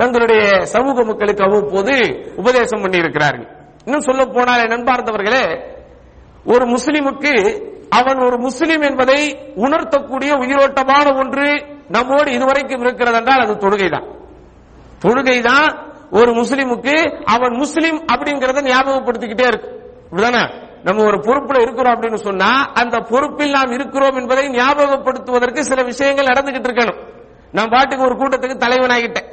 [0.00, 0.42] தங்களுடைய
[0.74, 1.94] சமூக மக்களுக்கு அவ்வப்போது
[2.42, 3.46] உபதேசம் பண்ணி இருக்கிறார்கள்
[3.86, 5.44] இன்னும் சொல்ல போனாலே நண்பார்ந்தவர்களே
[6.48, 14.06] ஒரு முஸ்லிமுக்கு அவன் ஒரு முஸ்லிம் என்பதை உணர்த்தக்கூடிய உயிரோட்டமான ஒன்று நம்மோடு இதுவரைக்கும் இருக்கிறது என்றால் அது தொழுகைதான்.
[15.04, 20.66] தொழுகைதான் ஒரு முஸ்லிமுக்கு அவன் முஸ்லிம் அப்படிங்கறத ஞாபகப்படுத்திக்கிட்டே இருக்கு இப்படிதானே?
[20.84, 26.64] நம்ம ஒரு பொறுப்புல இருக்கிறோம் அப்படின்னு சொன்னா அந்த பொறுப்பில் நாம் இருக்கிறோம் என்பதை ஞாபகப்படுத்துவதற்கு சில விஷயங்கள் நடந்துகிட்டு
[26.64, 27.06] இருக்கணும்.
[27.52, 29.28] நான் பாட்டுக்கு ஒரு கூட்டத்துக்கு தலைவனாகிட்டேன்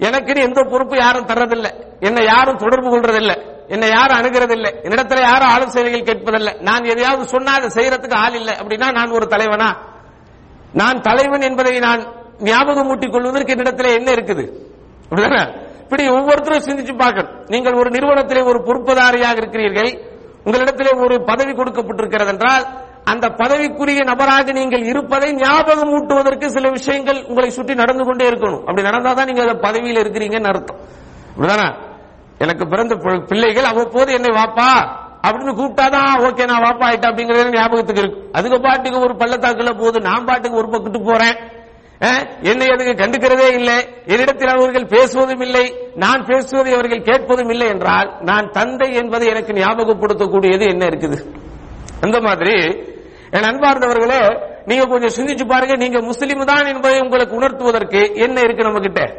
[0.00, 1.70] எனக்குன்னு எந்த பொறுப்பு யாரும் தர்றதில்லை.
[2.00, 3.56] என்னை யாரும் தொடர்பு கொள்றதில்லை.
[3.68, 4.70] என்னை யாரும் அணுகிறதில்லை.
[4.82, 6.60] என்னிடத்துல யாரும் ஆலோசனைகள் கேட்பதில்லை.
[6.60, 8.54] நான் எதையாவது சொன்னா அதை செய்யறதுக்கு ஆள் இல்லை.
[8.54, 9.76] அப்படின்னா நான் ஒரு தலைவனா?
[10.72, 12.02] நான் தலைவன் என்பதை நான்
[12.38, 14.44] ஞாபகம் ஊட்டிக் கொள்வதற்கு என்னிடத்துல என்ன இருக்குது?
[15.10, 15.66] அப்படிதானே?
[15.80, 17.44] இப்படி ஒவ்வொருத்தரும் சிந்திச்சு பார்க்கணும்.
[17.46, 19.90] நீங்கள் ஒரு நிறுவனத்திலே ஒரு பொறுப்புதாரியாக இருக்கிறீர்கள்.
[20.44, 22.66] உங்களிடத்திலே ஒரு பதவி கொடுக்கப்பட்டிருக்கிறது என்றால்
[23.04, 28.60] அந்த பதவிக்குரிய நபராக நீங்கள் இருப்பதை ஞாபகம் ஊட்டுவதற்கு சில விஷயங்கள் உங்களை சுற்றி நடந்து கொண்டே இருக்கணும்.
[28.60, 30.76] அப்படி நடந்தாதான் நீங்க பதவியில் இருக்கிறீங்கன்னு அர்த்தம்.
[31.36, 31.87] அப்படிதானே?
[32.38, 34.96] எனக்கு பிறந்த பி- பிள்ளைகள் அவ்வப்போது என்னை வாப்பா
[35.26, 38.28] அப்படின்னு கூப்பிட்டாதான் ஓகே நான் வாப்பா ஆயிட்டேன் அப்படிங்கறது ஞாபகத்துக்கு இருக்கு.
[38.32, 41.36] அதுக்கு பாட்டுக்கு ஒரு பள்ளத்தாக்குல போது நான் பாட்டுக்கு ஒரு பக்கத்து போறேன்.
[42.42, 43.88] என்னை அதுக்கு கண்டுக்கிறதே இல்லை.
[44.06, 45.90] என்னிடத்தில் அவர்கள் பேசுவதும் இல்லை.
[45.94, 51.34] நான் பேசுவதை அவர்கள் கேட்பதும் இல்லை என்றால் நான் தந்தை என்பதை எனக்கு ஞாபகப்படுத்தக்கூடியது என்ன இருக்குது?
[52.00, 52.62] அந்த மாதிரி
[53.30, 55.76] என் அன்பார்ந்தவர்களே நீங்க கொஞ்சம் சிந்திச்சு பாருங்க.
[55.76, 59.14] நீங்க முஸ்லீம் தான் என்பதை உங்களுக்கு உணர்த்துவதற்கு என்ன இருக்கு நம்ம கிட்ட?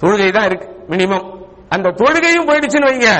[0.00, 1.43] தொழுகை தான் இருக்கு மினிமம்
[1.74, 3.10] அந்த தொழுகையும் போயிடுச்சுன்னு வைங்க.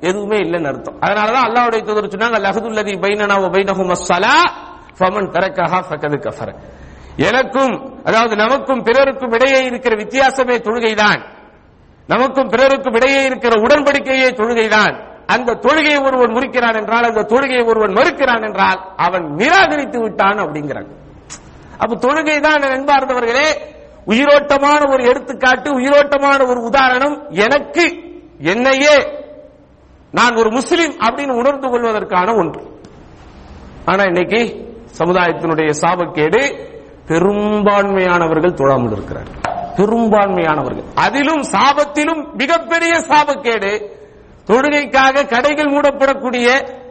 [0.00, 0.96] எதுவுமே இல்லைன்னு அர்த்தம்.
[1.00, 4.34] அதனாலதான் அல்லாவுடைய தூதர் சொன்னாங்க லஹதுல்லதி பைனனா வ பைனஹும் அஸ்ஸலா
[4.98, 6.48] ஃபமன் தரக்கஹா ஃபகது கஃபர.
[7.16, 11.20] எனக்கும் அதாவது நமக்கும் பிறருக்கும் இடையே இருக்கிற வித்தியாசமே தொழுகைதான்.
[12.06, 14.94] நமக்கும் பிறருக்கும் இடையே இருக்கிற உடன்படிக்கையே தொழுகைதான்.
[15.26, 20.92] அந்த தொழுகையை ஒருவன் முறிக்கிறான் என்றால் அந்த தொழுகையை ஒருவன் மறுக்கிறான் என்றால் அவன் நிராகரித்து விட்டான் அப்படிங்கிறாங்க.
[21.78, 23.48] அப்ப தொழுகை தான் அன்பார்ந்தவர்களே
[24.06, 28.03] உயிரோட்டமான ஒரு எடுத்துக்காட்டு உயிரோட்டமான ஒரு உதாரணம் எனக்கு
[28.44, 29.22] என்னையே
[30.10, 32.80] நான் ஒரு முஸ்லிம் அப்படின்னு உணர்ந்து கொள்வதற்கான ஒன்று.
[33.84, 34.40] ஆனா இன்னைக்கு
[34.98, 36.72] சமுதாயத்தினுடைய சாபக்கேடு
[37.06, 39.28] பெரும்பான்மையானவர்கள் தொழாமல் இருக்கிறார்.
[39.76, 40.84] பெரும்பான்மையானவர்கள்.
[40.94, 43.90] அதிலும் சாபத்திலும் மிகப்பெரிய சாபக்கேடு
[44.46, 46.82] தொழுகைக்காக கடைகள் மூடப்படக்கூடிய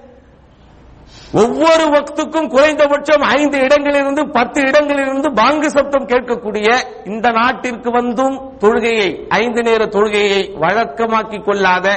[1.41, 6.67] ஒவ்வொரு வக்துக்கும் குறைந்தபட்சம் ஐந்து இடங்களிலிருந்து பத்து இடங்களிலிருந்து பாங்கு சப்தம் கேட்கக்கூடிய
[7.11, 9.07] இந்த நாட்டிற்கு வந்தும் தொழுகையை
[9.41, 11.87] ஐந்து நேர தொழுகையை வழக்கமாக்கிக் கொள்ளாத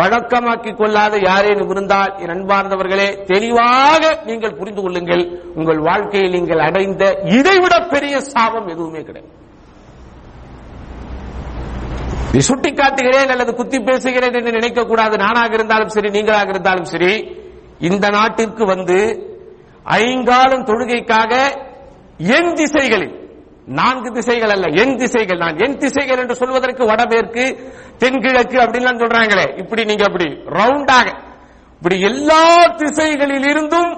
[0.00, 5.24] பழக்கமாக்கிக் கொள்ளாத யாரேனும் இருந்தால் என் அன்பார்ந்தவர்களே தெளிவாக நீங்கள் புரிந்து கொள்ளுங்கள்.
[5.58, 7.04] உங்கள் வாழ்க்கையில் நீங்கள் அடைந்த
[7.38, 9.30] இதைவிட பெரிய சாபம் எதுவுமே கிடையாது.
[12.30, 17.12] இதை சுட்டி காட்டுகிறேன் அல்லது குத்தி பேசுகிறேன் என்று நினைக்க கூடாது நானாக இருந்தாலும் சரி நீங்களாக இருந்தாலும் சரி
[17.80, 18.98] இந்த நாட்டிற்கு வந்து
[19.84, 21.32] ஐங்காலம் தொழுகைக்காக
[22.18, 23.18] என் திசைகளில்
[23.66, 27.44] நான்கு திசைகள் அல்ல என் திசைகள் நான் என் திசைகள் என்று சொல்வதற்கு வடமேற்கு
[27.98, 29.56] தென்கிழக்கு அப்படின்லாம் சொல்றாங்களே.
[29.56, 30.24] இப்படி நீங்க அப்படி
[30.58, 31.08] ரவுண்டாக
[31.74, 33.92] இப்படி எல்லா திசைகளில் இருந்தும்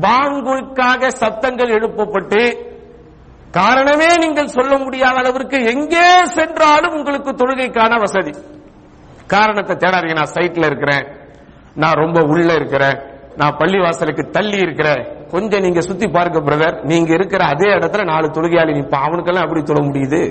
[0.00, 2.40] பாங்குக்காக சத்தங்கள் எழுப்பப்பட்டு
[3.50, 8.32] காரணமே நீங்கள் சொல்ல முடியாத அளவிற்கு எங்கே சென்றாலும் உங்களுக்கு தொழுகைக்கான வசதி.
[9.26, 11.06] காரணத்தை தேடாதீங்க நான் சைட்ல இருக்கிறேன்
[11.74, 13.09] நான் ரொம்ப உள்ள இருக்கிறேன்.
[13.36, 18.72] நான் பள்ளிவாசலுக்கு தள்ளி இருக்கிறேன் கொஞ்சம் நீங்க சுத்தி பார்க்க பிரதர் நீங்க இருக்கிற அதே இடத்துல நாலு தொழுகையாளி
[18.78, 20.22] நிப்பான் அவனுக்கெல்லாம் எப்படி தொழ முடியுது?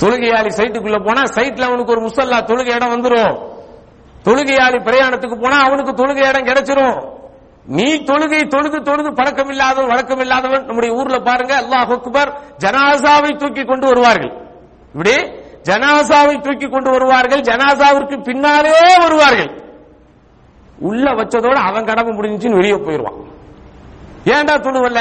[0.00, 3.34] தொழுகையாளி சைட்டுக்குள்ள போனா சைட்ல அவனுக்கு ஒரு முசல்லா தொழுகை இடம் வந்துடும்
[4.26, 6.98] தொழுகையாளி பிரயாணத்துக்கு போனா அவனுக்கு தொழுகை இடம் கிடைச்சிரும்.
[7.66, 13.64] நீ தொழுகை தொழுது தொழுது பழக்கம் இல்லாதவன் வழக்கம் இல்லாதவன் நம்முடைய ஊர்ல பாருங்க அல்லாஹ் அக்பர் ஜனாசாவை தூக்கி
[13.64, 14.32] கொண்டு வருவார்கள்.
[14.94, 15.14] இப்படி
[15.62, 18.74] ஜனாசாவை தூக்கி கொண்டு வருவார்கள் ஜனாசாவிற்கு பின்னாலே
[19.04, 19.63] வருவார்கள்.
[20.78, 23.14] உள்ள வச்சதோட அவன் கடமை முடிஞ்சுன்னு வெளியே போயிடுவான்.
[24.24, 24.98] ஏன்டா துணுவல்ல?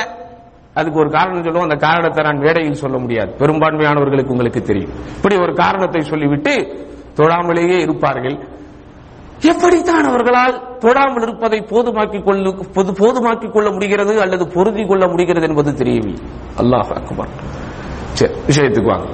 [0.73, 1.69] அதுக்கு ஒரு காரணம் சொல்லுவோம்.
[1.69, 3.35] அந்த காரணத்தை நான் வேடையில் சொல்ல முடியாது.
[3.39, 4.91] பெரும்பான்மையானவர்களுக்கு உங்களுக்கு தெரியும்.
[5.15, 8.47] இப்படி ஒரு காரணத்தை சொல்லிவிட்டு தொழாமலேயே இருப்பார்கள்.
[9.41, 15.73] எப்படித்தான் அவர்களால் தொழாமல் இருப்பதை போதுமாக்கி கொள்ள பொது- போதுமாக்கிக் கொள்ள முடிகிறது அல்லது பொருதி கொள்ள முடிகிறது என்பது
[15.73, 16.23] தெரியவில்லை.
[16.57, 17.27] அல்லாஹ் அக்பர்.
[18.13, 19.05] சரி விஷயத்துக்கு வாங்க.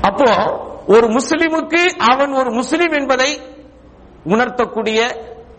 [0.00, 3.40] அப்போ ஒரு முஸ்லிமுக்கு அவன் ஒரு முஸ்லிம் என்பதை
[4.24, 5.02] உணர்த்தக்கூடிய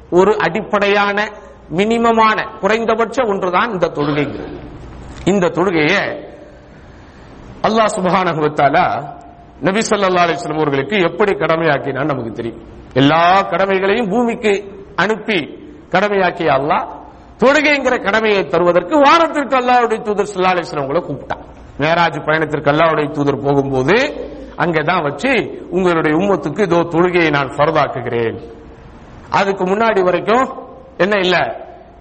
[0.10, 1.30] ஒரு அடிப்படையான
[1.78, 4.58] மினிமமான குறைந்தபட்ச ஒன்றுதான் இந்த தொழுகைங்கிறது.
[5.26, 6.28] இந்த தொழுகையை
[7.68, 8.42] அல்லாஹ் சுப்ஹானஹு
[9.62, 12.62] நபி சொல்லா அலிஸ்லம் அவர்களுக்கு எப்படி கடமையாக்கினான் நமக்கு தெரியும்.
[12.94, 15.40] எல்லா கடமைகளையும் பூமிக்கு அனுப்பி
[15.92, 16.86] கடமையாக்கிய அல்லாஹ்
[17.38, 21.44] தொழுகைங்கிற கடமையை தருவதற்கு வாரத்திற்கு அல்லாவுடைய தூதர் சொல்லா அலிஸ்லம் வஸல்லம் அவங்களை கூப்பிட்டான்.
[21.80, 23.98] மேராஜ் பயணத்திற்கு அல்லாவுடைய தூதர் போகும்போது
[24.58, 28.38] அங்கதான் வச்சு உங்களுடைய உம்மத்துக்கு இதோ தொழுகையை நான் ஃபர்தாக்குகிறேன்.
[29.38, 30.46] அதுக்கு முன்னாடி வரைக்கும்
[31.04, 31.38] என்ன இல்ல?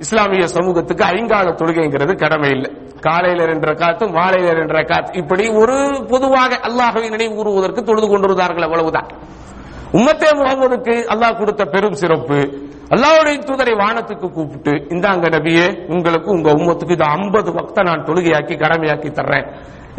[0.04, 2.70] இஸ்லாமிய சமூகத்துக்கு ஐங்கால தொழுகைங்கிறது கடமை இல்லை.
[3.06, 5.76] காலையில ரெண்டரை ரக்காத்து மாலையில ரெண்டரை காத்து இப்படி ஒரு
[6.12, 9.08] பொதுவாக அல்லாஹ்வை நினைவு கூறுவதற்கு தொழுது கொண்டிருந்தார்கள் அவ்வளவுதான்.
[9.98, 12.38] உம்மத்தே முகமதுக்கு அல்லாஹ் கொடுத்த பெரும் சிறப்பு
[12.94, 19.10] அல்லாவுடைய தூதரை வானத்துக்கு கூப்பிட்டு இந்தாங்க நபியே உங்களுக்கு உங்க உம்மத்துக்கு இது 50 வக்த நான் தொழுகையாக்கி கடமையாக்கி
[19.18, 19.46] தர்றேன்.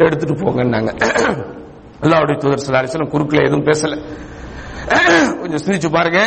[0.04, 0.90] எடுத்துட்டு போங்கன்னாங்க.
[2.02, 3.96] அல்லாவுடைய தூதர் சிலாரிசனம் குறுக்கில் எதுவும் பேசல.
[5.40, 6.20] கொஞ்சம் சிந்திச்சு பாருங்க.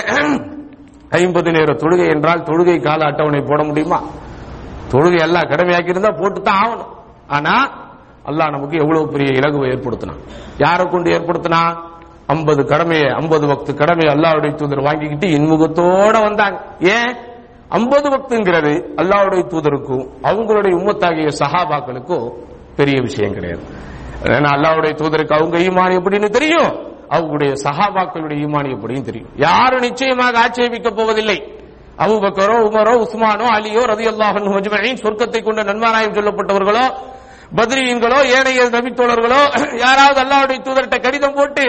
[1.14, 4.00] ஐம்பது நேர தொழுகை என்றால் தொழுகை கால அட்டவணை போட முடியுமா?
[4.92, 6.92] தொழுகை எல்லாம் கடமையாக்கி இருந்தா போட்டு தான் ஆகணும்.
[7.28, 7.54] ஆனா
[8.26, 10.22] அல்லாஹ் நமக்கு எவ்வளவு பெரிய இலகுவை ஏற்படுத்தினான்.
[10.58, 11.92] யாரை கொண்டு ஏற்படுத்தினா
[12.28, 16.58] ஐம்பது கடமையை ஐம்பது பக்து கடமையை அல்லாவுடைய தூதர் வாங்கிக்கிட்டு இன்முகத்தோட வந்தாங்க.
[16.80, 17.16] ஏன்?
[17.70, 22.32] ஐம்பது பக்துங்கிறது அல்லாவுடைய தூதருக்கும் அவங்களுடைய உம்மத்தாகிய சஹாபாக்களுக்கும்
[22.76, 23.62] பெரிய விஷயம் கிடையாது.
[24.24, 26.92] ஏன்னா அல்லாவுடைய தூதருக்கு அவங்க ஈமான் எப்படின்னு தெரியும்.
[27.16, 29.32] அவங்களுடைய சஹாபாக்களுடைய ஈமான் எப்படியும் தெரியும்.
[29.46, 31.38] யாரும் நிச்சயமாக ஆட்சேபிக்க போவதில்லை.
[32.04, 36.86] அபுபக்கரோ உமரோ உஸ்மானோ அலியோ ரதி அல்லாஹன் சொர்க்கத்தை கொண்ட நன்மாராயம் சொல்லப்பட்டவர்களோ
[37.58, 39.42] பத்ரீன்களோ ஏனைய நபித்தோழர்களோ
[39.84, 41.66] யாராவது அல்லாவுடைய தூதர்கிட்ட கடிதம் போட்டு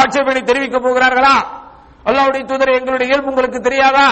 [0.00, 1.34] ஆட்சேபனை தெரிவிக்க போகிறார்களா?
[2.08, 4.06] அல்லாவுடைய தூதர் எங்களுடைய இயல்பு உங்களுக்கு தெரியாதா?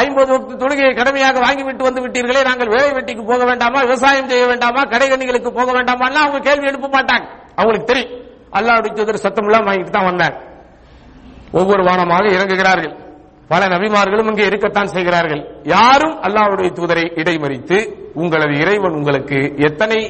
[0.00, 3.78] ஐம்பது வக்து தொழுகையை கடமையாக வாங்கிவிட்டு வந்து விட்டீர்களே நாங்கள் வேலை வெட்டிக்கு போக வேண்டாமா?
[3.88, 4.82] விவசாயம் செய்ய வேண்டாமா?
[4.92, 7.26] கடைகண்ணிகளுக்கு போக வேண்டாமா அவங்க கேள்வி எழுப்ப மாட்டாங்க.
[7.58, 8.12] அவங்களுக்கு தெரியும்.
[8.58, 10.36] அல்லாவுடைய தூதர் சத்தம் எல்லாம் வாங்கிட்டு தான் வந்தார்.
[11.60, 12.94] ஒவ்வொரு வானமாக இறங்குகிறார்கள்.
[13.52, 15.42] பல நபிமார்களும் இங்கே இருக்கத்தான் செய்கிறார்கள்.
[15.74, 17.78] யாரும் அல்லாவுடைய தூதரை இடைமறித்து
[18.22, 20.00] உங்களது இறைவன் உங்களுக்கு எத்தனை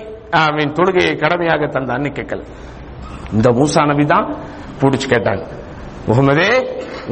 [0.57, 2.43] மீன் தொழுகையை கடமையாக தந்தான்னு கேட்கல.
[3.37, 4.27] இந்த மூசா நபி தான்
[4.81, 5.45] பிடிச்சு கேட்டாங்க.
[6.09, 6.51] முகமதே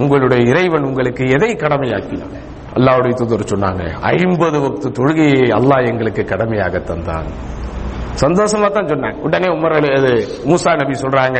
[0.02, 2.34] உங்களுடைய இறைவன் உங்களுக்கு எதை கடமையாக்கினான்?
[2.76, 3.84] அல்லாவுடைய தூதர் சொன்னாங்க
[4.16, 7.28] ஐம்பது வக்து தொழுகையை அல்லாஹ் எங்களுக்கு கடமையாக தந்தான்.
[8.20, 10.12] சந்தோஷமா தான் சொன்னாங்க உடனே உமர் அது
[10.50, 11.38] மூசா நபி சொல்றாங்க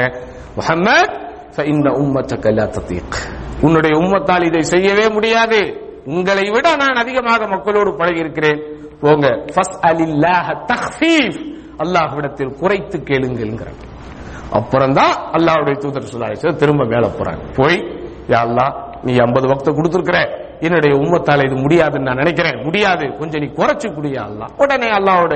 [0.56, 3.16] முகமது உம்மத்தக்க லா தத்தீக்.
[3.60, 5.60] உன்னுடைய உம்மத்தால் இதை செய்யவே முடியாது.
[6.04, 8.60] உங்களை விட நான் அதிகமாக மக்களோடு பழகி இருக்கிறேன்
[9.00, 9.26] போங்க
[11.82, 13.74] அல்லாஹ்விடத்தில் குறைத்து கேளுங்கள்
[14.50, 17.42] அப்புறம் தான் அல்லாஹுடைய தூதர் சொல்லாச்சு திரும்ப மேல போறாங்க.
[17.56, 17.78] போய்
[18.32, 18.66] யா அல்லா
[19.02, 20.18] நீ ஐம்பது வக்த கொடுத்துருக்கிற.
[20.60, 22.64] என்னுடைய உம்மத்தால் இது முடியாதுன்னு நான் நினைக்கிறேன்.
[22.64, 23.16] முடியாது.
[23.18, 25.34] கொஞ்சம் நீ குறைச்சு குடியா அல்லா உடனே அல்லாவோட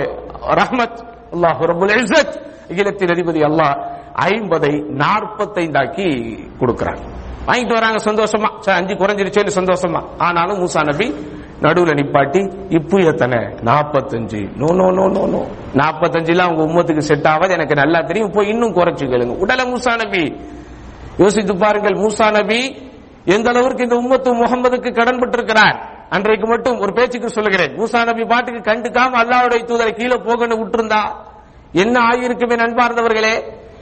[0.61, 2.35] ரஹ்மத் அல்லாஹ் ரபுல் இஸ்ஸத்.
[2.71, 7.03] அகிலத்தின் அதிபதி அல்லாஹ் ஐம்பதை நாற்பத்தைந்தாக்கி கொடுக்கிறாங்க
[7.47, 8.59] வாங்கிட்டு வராங்க சந்தோஷமா.
[8.59, 10.03] சரி, அஞ்சு குறைஞ்சிருச்சேன்னு சந்தோஷமா.
[10.19, 11.15] ஆனாலும் மூசா நபி
[11.61, 13.39] நடுவுல நிப்பாட்டி இப்போ எத்தனை?
[13.39, 14.57] நாற்பத்தஞ்சு.
[14.57, 15.47] No no no no no.
[15.75, 17.53] நாற்பத்தஞ்சுல அவங்க உம்மத்துக்கு செட் ஆகாது.
[17.53, 18.31] எனக்கு நல்லா தெரியும்.
[18.31, 19.37] போய் இன்னும் குறைச்சு கேளுங்க.
[19.37, 20.37] உடல மூசா நபி.
[21.19, 22.91] யோசித்து பாருங்கள் மூசா நபி
[23.25, 25.92] எந்த அளவுக்கு இந்த உம்மத்து முகமதுக்கு கடன்பட்டிருக்கிறார்?
[26.15, 27.73] அன்றைக்கு மட்டும் ஒரு பேச்சுக்கு சொல்லுகிறேன்.
[27.79, 31.03] மூசா நபி பாட்டுக்கு கண்டுக்காம அல்லாவுடைய தூதரை கீழே போகன்னு விட்டுருந்தா
[31.73, 33.35] என்ன ஆகியிருக்குமே நண்பார்ந்தவர்களே?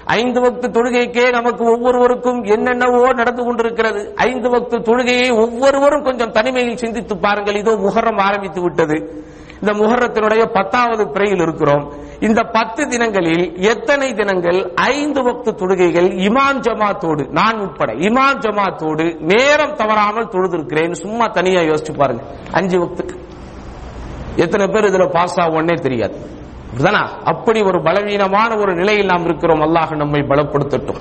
[0.04, 4.14] ஐந்து வக்து தொழுகைக்கே நமக்கு ஒவ்வொருவருக்கும் என்னென்னவோ நடந்து கொண்டிருக்கிறது.
[4.16, 7.54] ஐந்து வக்து தொழுகையை ஒவ்வொருவரும் கொஞ்சம் தனிமையில் சிந்தித்து பாருங்கள்.
[7.54, 8.96] இதோ முகரம் ஆரம்பித்து விட்டது.
[9.62, 11.92] இந்த முகரத்தினுடைய பத்தாவது பிறையில் இருக்கிறோம்.
[12.20, 14.72] இந்த பத்து தினங்களில் எத்தனை தினங்கள்?
[14.74, 21.96] ஐந்து வக்து தொழுகைகள் இமாம் ஜமாத்தோடு நான் உட்பட இமாம் ஜமாத்தோடு நேரம் தவறாமல் தொழுதிருக்கிறேன் சும்மா தனியா யோசிச்சு
[21.96, 22.22] பாருங்க.
[22.52, 23.16] அஞ்சு வக்துக்கு.
[24.36, 26.18] எத்தனை பேர் இதுல பாஸ் ஆகும்னே தெரியாது.
[27.24, 29.60] அப்படி ஒரு பலவீனமான ஒரு நிலையில் நாம் இருக்கிறோம்.
[29.60, 31.00] அல்லாஹ் நம்மை பலப்படுத்தட்டும்.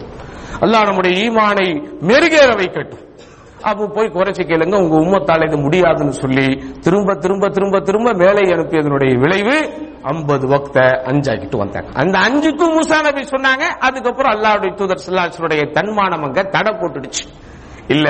[0.61, 1.67] அல்லாஹ் நம்முடைய ஈமானை
[2.07, 3.07] மெருகேற வைக்கட்டும்.
[3.63, 6.45] அப்போ போய் குறைச்சி கேளுங்க உங்க உம்மத்தால் இது முடியாதுன்னு சொல்லி
[6.81, 11.89] திரும்ப திரும்ப திரும்ப திரும்ப மேலே அனுப்பியதனுடைய விளைவு ஐம்பது வக்த அஞ்சாக்கிட்டு வந்தாங்க.
[11.95, 17.48] அந்த அஞ்சுக்கும் மூசா நபி சொன்னாங்க அதுக்கப்புறம் அல்லாவுடைய தூதர் ஸல்லல்லாஹு தன்மானம் அங்க தடை போட்டுடுச்சு.
[17.89, 18.07] இல்ல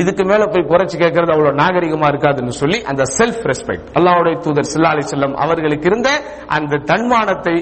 [0.00, 4.90] இதுக்கு மேல போய் குறைச்சு கேட்கறது அவ்வளவு நாகரிகமா இருக்காதுன்னு சொல்லி அந்த செல்ஃப் ரெஸ்பெக்ட் அல்லாவுடைய தூதர் சில்லா
[4.94, 6.08] அலி செல்லம் அவர்களுக்கு இருந்த
[6.56, 7.54] அந்த தன்மானத்தை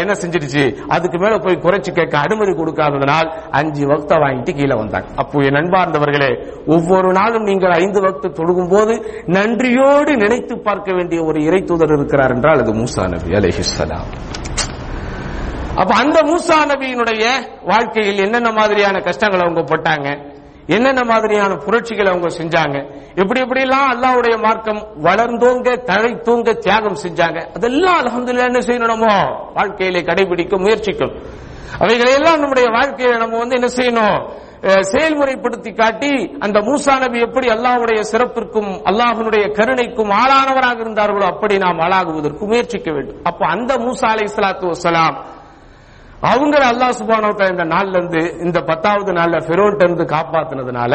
[0.00, 5.08] என்ன செஞ்சிருச்சு அதுக்கு மேல போய் குறைச்சு கேட்க அனுமதி கொடுக்காததனால் அஞ்சு வக்த வாங்கிட்டு கீழே வந்தாங்க.
[5.16, 6.30] அப்போ என் நண்பார்ந்தவர்களே
[6.66, 8.94] ஒவ்வொரு நாளும் நீங்கள் ஐந்து வக்த தொழுகும் போது
[9.36, 14.08] நன்றியோடு நினைத்து பார்க்க வேண்டிய ஒரு இறை தூதர் இருக்கிறார் என்றால் அது மூசா நபி அலைஹிஸ்ஸலாம்
[15.76, 17.24] அப்ப அந்த மூசா நபியினுடைய
[17.64, 20.08] வாழ்க்கையில் என்னென்ன மாதிரியான கஷ்டங்களை அவங்க போட்டாங்க?
[20.70, 22.76] என்னென்ன மாதிரியான புரட்சிகளை அவங்க செஞ்சாங்க?
[23.14, 27.38] எப்படி எப்படி எல்லாம் அல்லாவுடைய மார்க்கம் வளர்ந்தோங்க தழை தூங்க தியாகம் செஞ்சாங்க.
[27.56, 29.08] அதெல்லாம் அல்ஹம்துலில்லாஹ் என்ன செய்யணும் நம்ம?
[29.54, 31.14] வாழ்க்கையிலே கடைபிடிக்க முயற்சிக்கும்.
[31.80, 34.16] அவைகளையெல்லாம் நம்முடைய வாழ்க்கையில நம்ம வந்து என்ன செய்யணும்?
[34.62, 41.80] அஹ், செயல்முறைப்படுத்தி காட்டி அந்த மூசா நபி எப்படி அல்லாஹுடைய சிறப்பிற்கும் அல்லாஹனுடைய கருணைக்கும் ஆளானவராக இருந்தார்களோ அப்படி நாம்
[41.80, 43.18] ஆளாகுவதற்கு முயற்சிக்க வேண்டும்.
[43.24, 45.16] அப்போ அந்த மூசா அலை சலாத்து வசலாம்
[46.22, 50.94] அவங்கள அல்லாஹ் சுபானவத்தா இந்த நாள்ல இருந்து இந்த பத்தாவது நாள்ல ஃபெரோன்ட்ட இருந்து காப்பாத்தினதுனால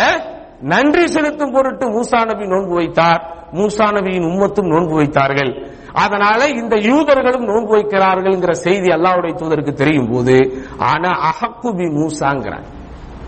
[0.62, 3.22] நன்றி செலுத்தும் பொருட்டு மூசா நபி நோன்பு வைத்தார்.
[3.54, 5.72] மூசா நபியின் உம்மத்தும் நோன்பு வைத்தார்கள்.
[5.94, 12.66] அதனால இந்த யூதர்களும் நோன்பு வைக்கிறார்கள்ங்கிற செய்தி அல்லாவுடைய தூதருக்கு தெரியும் போது ஆனா அஹக்கு பி மூசாங்கிறான்.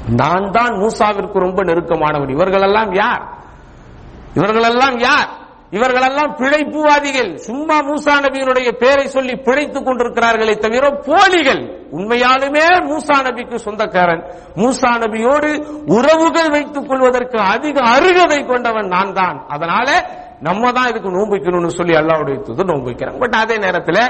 [0.10, 3.24] நான் தான் மூசாவிற்கு ரொம்ப நெருக்கமானவர் இவர்களெல்லாம் யார்?
[4.34, 5.47] இவர்களெல்லாம் யார்?
[5.72, 7.36] இவர்களெல்லாம் பிழைப்புவாதிகள்.
[7.36, 11.62] சும்மா மூசா நபியினுடைய பேரை சொல்லி பிழைத்துக் கொண்டிருக்கிறார்களே தவிர போலிகள்.
[11.92, 14.24] உண்மையாலுமே மூசா நபிக்கு சொந்தக்காரன்.
[14.56, 15.50] மூசா நபியோடு
[15.88, 19.46] உறவுகள் வைத்துக் கொள்வதற்கு அதிக அருகதை கொண்டவன் நான் தான்.
[19.48, 19.90] அதனால
[20.40, 24.02] நம்ம தான் இதுக்கு நோன்பிக்கணும்னு சொல்லி அல்லாவுடைய தூது நோன்பு வைக்கிறாங்க பட் அதே நேரத்தில்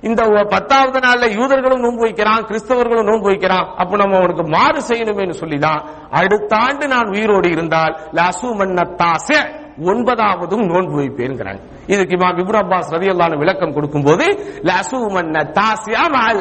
[0.00, 3.66] இந்த பத்தாவது நாள்ல யூதர்களும் நோன்பு வைக்கிறான் கிறிஸ்தவர்களும் நோன்பு வைக்கிறான்.
[3.76, 9.38] அப்ப நம்ம அவனுக்கு மாறு செய்யணுமேனு சொல்லிதான் அடுத்த ஆண்டு நான் உயிரோடு இருந்தால் லசு மன்னத்தாசே
[9.78, 14.24] ஒன்பதாவதும் நோன்பு வைப்பேங்கிறாங்க இதுக்கு இமாம் இப்ரு அப்பாஸ் ரதியல்லாஹு விளக்கம் கொடுக்கும் போது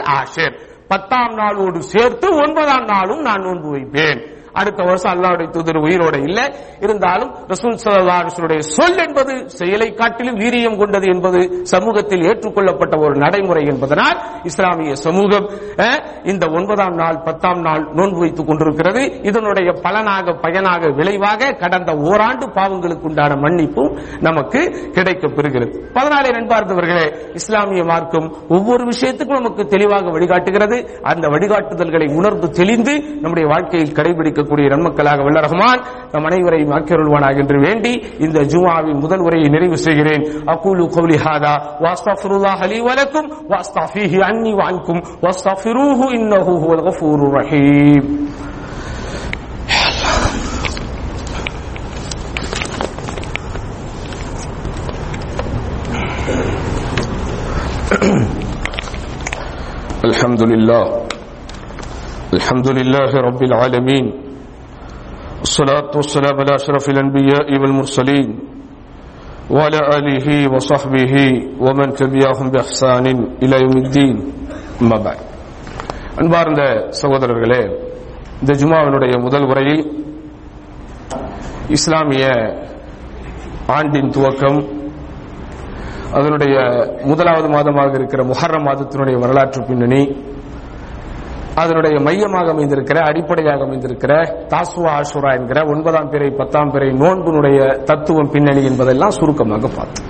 [0.01, 0.59] ஆஷிர்.
[0.87, 4.40] பத்தாம் நாளோடு சேர்த்து ஒன்பதாம் நாளும் நான் நோன்பு வைப்பேன்.
[4.53, 6.55] அடுத்த வருஷம் அல்லாவுடைய தூதர் உயிரோட இல்ல.
[6.79, 14.21] இருந்தாலும் ரசூல் ஸல்லல்லாஹு சொல் என்பது செயலை காட்டிலும் வீரியம் கொண்டது என்பது சமூகத்தில் ஏற்றுக்கொள்ளப்பட்ட ஒரு நடைமுறை என்பதனால்
[14.43, 15.49] இஸ்லாமிய சமூகம்
[16.23, 19.21] இந்த ஒன்பதாம் நாள் பத்தாம் நாள் நோன்பு வைத்துக் கொண்டிருக்கிறது.
[19.21, 25.85] இதனுடைய பலனாக பயனாக விளைவாக கடந்த ஓராண்டு பாவங்களுக்கு உண்டான மன்னிப்பும் நமக்கு கிடைக்கப் பெறுகிறது.
[25.93, 30.77] பதினாலே நண்பார்ந்தவர்களே இஸ்லாமிய மார்க்கம் ஒவ்வொரு விஷயத்துக்கும் நமக்கு தெளிவாக வழிகாட்டுகிறது.
[31.01, 35.80] அந்த வழிகாட்டுதல்களை உணர்ந்து தெளிந்து நம்முடைய வாழ்க்கையில் கடைபிடிக்க கடைபிடிக்கக்கூடிய நன்மக்களாக வல்ல ரஹ்மான்
[36.12, 37.92] நம் அனைவரையும் ஆக்கியருள்வானாக என்று வேண்டி
[38.26, 41.54] இந்த ஜுமாவின் முதல் உரையை நிறைவு செய்கிறேன் அகூலு கௌலி ஹாதா
[41.84, 48.08] வாஸ்தஃபிருல்லாஹ் லி வலக்கும் வாஸ்தஃபீஹி அன்னி வஅன்கும் வாஸ்தஃபிரூஹு இன்னஹு ஹுவல் கஃபூருர் ரஹீம்
[60.04, 60.84] الحمد لله
[62.32, 64.04] الحمد لله رب العالمين
[65.50, 68.28] الصلاة والسلام على أشرف الأنبياء والمرسلين
[69.50, 71.14] وعلى آله وصحبه
[71.60, 73.06] ومن تبعهم بإحسان
[73.42, 74.16] إلى يوم الدين
[74.82, 75.18] أما بعد
[76.20, 76.62] அன்பார்ந்த
[77.00, 77.62] சகோதரர்களே
[78.40, 79.82] இந்த ஜுமாவினுடைய முதல் உரையில்
[81.70, 82.24] இஸ்லாமிய
[83.68, 84.60] ஆண்டின் துவக்கம்
[86.12, 86.54] அதனுடைய
[87.04, 90.00] முதலாவது மாதமாக இருக்கிற முஹர்ரம் மாதத்தினுடைய வரலாற்று பின்னணி
[91.59, 94.13] அதனுடைய மையமாக அமைந்திருக்கிற அடிப்படையாக அமைந்திருக்கிற
[94.53, 97.59] தாசுவா ஆசுரா என்கிற ஒன்பதாம் பிறை பத்தாம் பிறை நோன்பினுடைய
[97.89, 100.07] தத்துவம் பின்னணி என்பதெல்லாம் சுருக்கமாக பார்த்தோம்.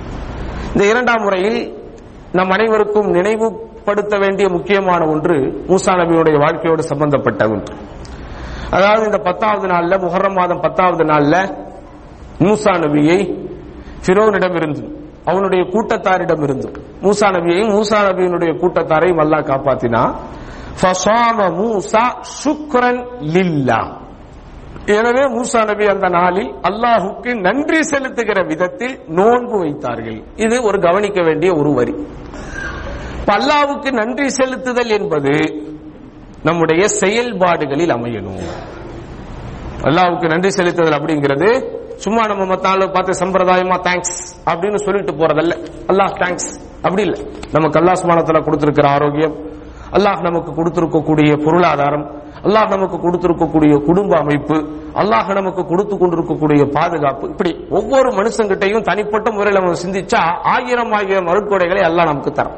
[0.74, 1.58] இந்த இரண்டாம் முறையில்
[2.38, 5.36] நம் அனைவருக்கும் நினைவுபடுத்த வேண்டிய முக்கியமான ஒன்று
[5.70, 7.74] மூசா நபியுடைய வாழ்க்கையோடு சம்பந்தப்பட்ட ஒன்று.
[8.76, 11.34] அதாவது இந்த பத்தாவது நாள்ல முகரம் மாதம் பத்தாவது நாள்ல
[12.44, 13.18] மூசா நபியை
[14.06, 14.84] பிரோனிடமிருந்து
[15.30, 16.68] அவனுடைய கூட்டத்தாரிடம் இருந்து
[17.02, 20.02] மூசா நபியையும் மூசா நபியினுடைய கூட்டத்தாரையும் அல்லாஹ் காப்பாத்தினா
[20.80, 22.04] ஃபசாம மூசா
[22.42, 24.00] சுக்ரன் லில்லா
[24.86, 30.22] எனவே மூசா நபி அந்த நாளில் அல்லாஹுக்கு நன்றி செலுத்துகிற விதத்தில் நோன்பு வைத்தார்கள்.
[30.36, 31.94] இது ஒரு கவனிக்க வேண்டிய ஒரு வரி.
[33.26, 35.34] அல்லாவுக்கு நன்றி செலுத்துதல் என்பது
[36.42, 38.42] நம்முடைய செயல்பாடுகளில் அமையணும்.
[39.82, 41.48] அல்லாவுக்கு நன்றி செலுத்துதல் அப்படிங்கிறது
[41.96, 44.16] சும்மா நம்ம மத்த பார்த்து சம்பிரதாயமா தேங்க்ஸ்
[44.50, 45.54] அப்படின்னு சொல்லிட்டு போறதல்ல.
[45.88, 46.50] அல்லாஹ் தேங்க்ஸ்
[46.82, 47.16] அப்படி இல்ல.
[47.52, 49.50] நமக்கு அல்லாஹ் சுமானத்துல கொடுத்திருக்கிற ஆரோக்கியம்
[49.92, 52.04] அல்லாஹ் நமக்கு கொடுத்திருக்கக்கூடிய பொருளாதாரம்
[52.44, 54.56] அல்லாஹ் நமக்கு கொடுத்திருக்கக்கூடிய குடும்ப அமைப்பு
[54.94, 60.22] அல்லாஹ் நமக்கு கொடுத்து கொண்டிருக்கக்கூடிய பாதுகாப்பு இப்படி ஒவ்வொரு மனுஷங்கிட்டையும் தனிப்பட்ட முறையில் நம்ம சிந்திச்சா
[60.54, 62.56] ஆயிரம் ஆயிரம் அருட்கொடைகளை அல்லாஹ் நமக்கு தரும்.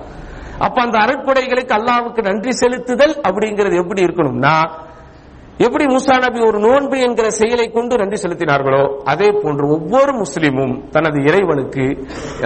[0.59, 4.57] அப்ப அந்த அருட்கொடைகளுக்கு அல்லாவுக்கு நன்றி செலுத்துதல் அப்படிங்கிறது எப்படி இருக்கணும்னா
[5.61, 11.19] எப்படி மூசா நபி ஒரு நோன்பு என்கிற செயலை கொண்டு நன்றி செலுத்தினார்களோ அதே போன்று ஒவ்வொரு முஸ்லிமும் தனது
[11.29, 11.85] இறைவனுக்கு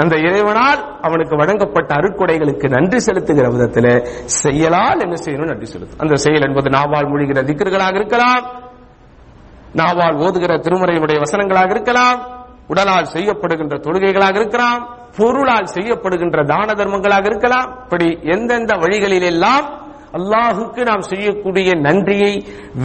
[0.03, 3.91] அந்த இறைவனால் அவனுக்கு வழங்கப்பட்ட அருட்கொடைகளுக்கு நன்றி செலுத்துகிற விதத்தில்
[4.39, 5.51] செயலால் என்ன செய்யணும்?
[5.53, 8.45] நன்றி செலுத்தும் அந்த செயல் என்பது நாவால் மொழிகிற திக்கர்களாக இருக்கலாம்
[9.75, 12.21] நாவால் ஓதுகிற திருமறையினுடைய வசனங்களாக இருக்கலாம்
[12.69, 14.81] உடலால் செய்யப்படுகின்ற தொழுகைகளாக இருக்கலாம்
[15.19, 19.67] பொருளால் செய்யப்படுகின்ற தான தர்மங்களாக இருக்கலாம் இப்படி எந்தெந்த வழிகளிலெல்லாம்
[20.17, 22.31] அல்லாஹுக்கு நாம் செய்யக்கூடிய நன்றியை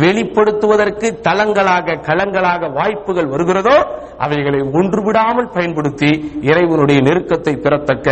[0.02, 3.78] வெளிப்படுத்துவதற்கு தளங்களாக களங்களாக வாய்ப்புகள் வருகிறதோ
[4.26, 6.10] அவைகளை ஒன்றுவிடாமல் பயன்படுத்தி
[6.50, 8.08] இறைவனுடைய நெருக்கத்தை பெறத்தக்க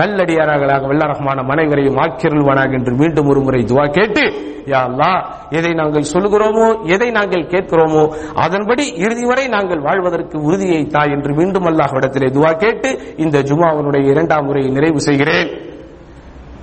[0.00, 4.24] நல்லடியார்களாக வல்ல ரஹ்மான மனைவரையும் ஆக்கிரல்வானாக என்று மீண்டும் ஒரு முறை துவா கேட்டு
[4.72, 5.10] யா அல்லா
[5.58, 8.02] எதை நாங்கள் சொல்லுகிறோமோ எதை நாங்கள் கேட்கிறோமோ
[8.44, 12.90] அதன்படி இறுதி வரை நாங்கள் வாழ்வதற்கு உறுதியை தா என்று மீண்டும் அல்லாஹ் இடத்திலே துவா கேட்டு
[13.24, 15.50] இந்த ஜுமாவனுடைய இரண்டாம் முறையை நிறைவு செய்கிறேன்.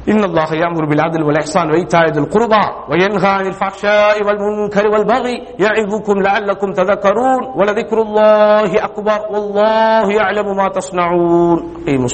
[0.07, 6.71] إن الله يأمر بالعدل والإحسان وإيتاء ذي القربى وينهى عن الفحشاء والمنكر والبغي يعظكم لعلكم
[6.73, 11.57] تذكرون ولذكر الله أكبر والله يعلم ما تصنعون.
[11.87, 12.07] الصلاة.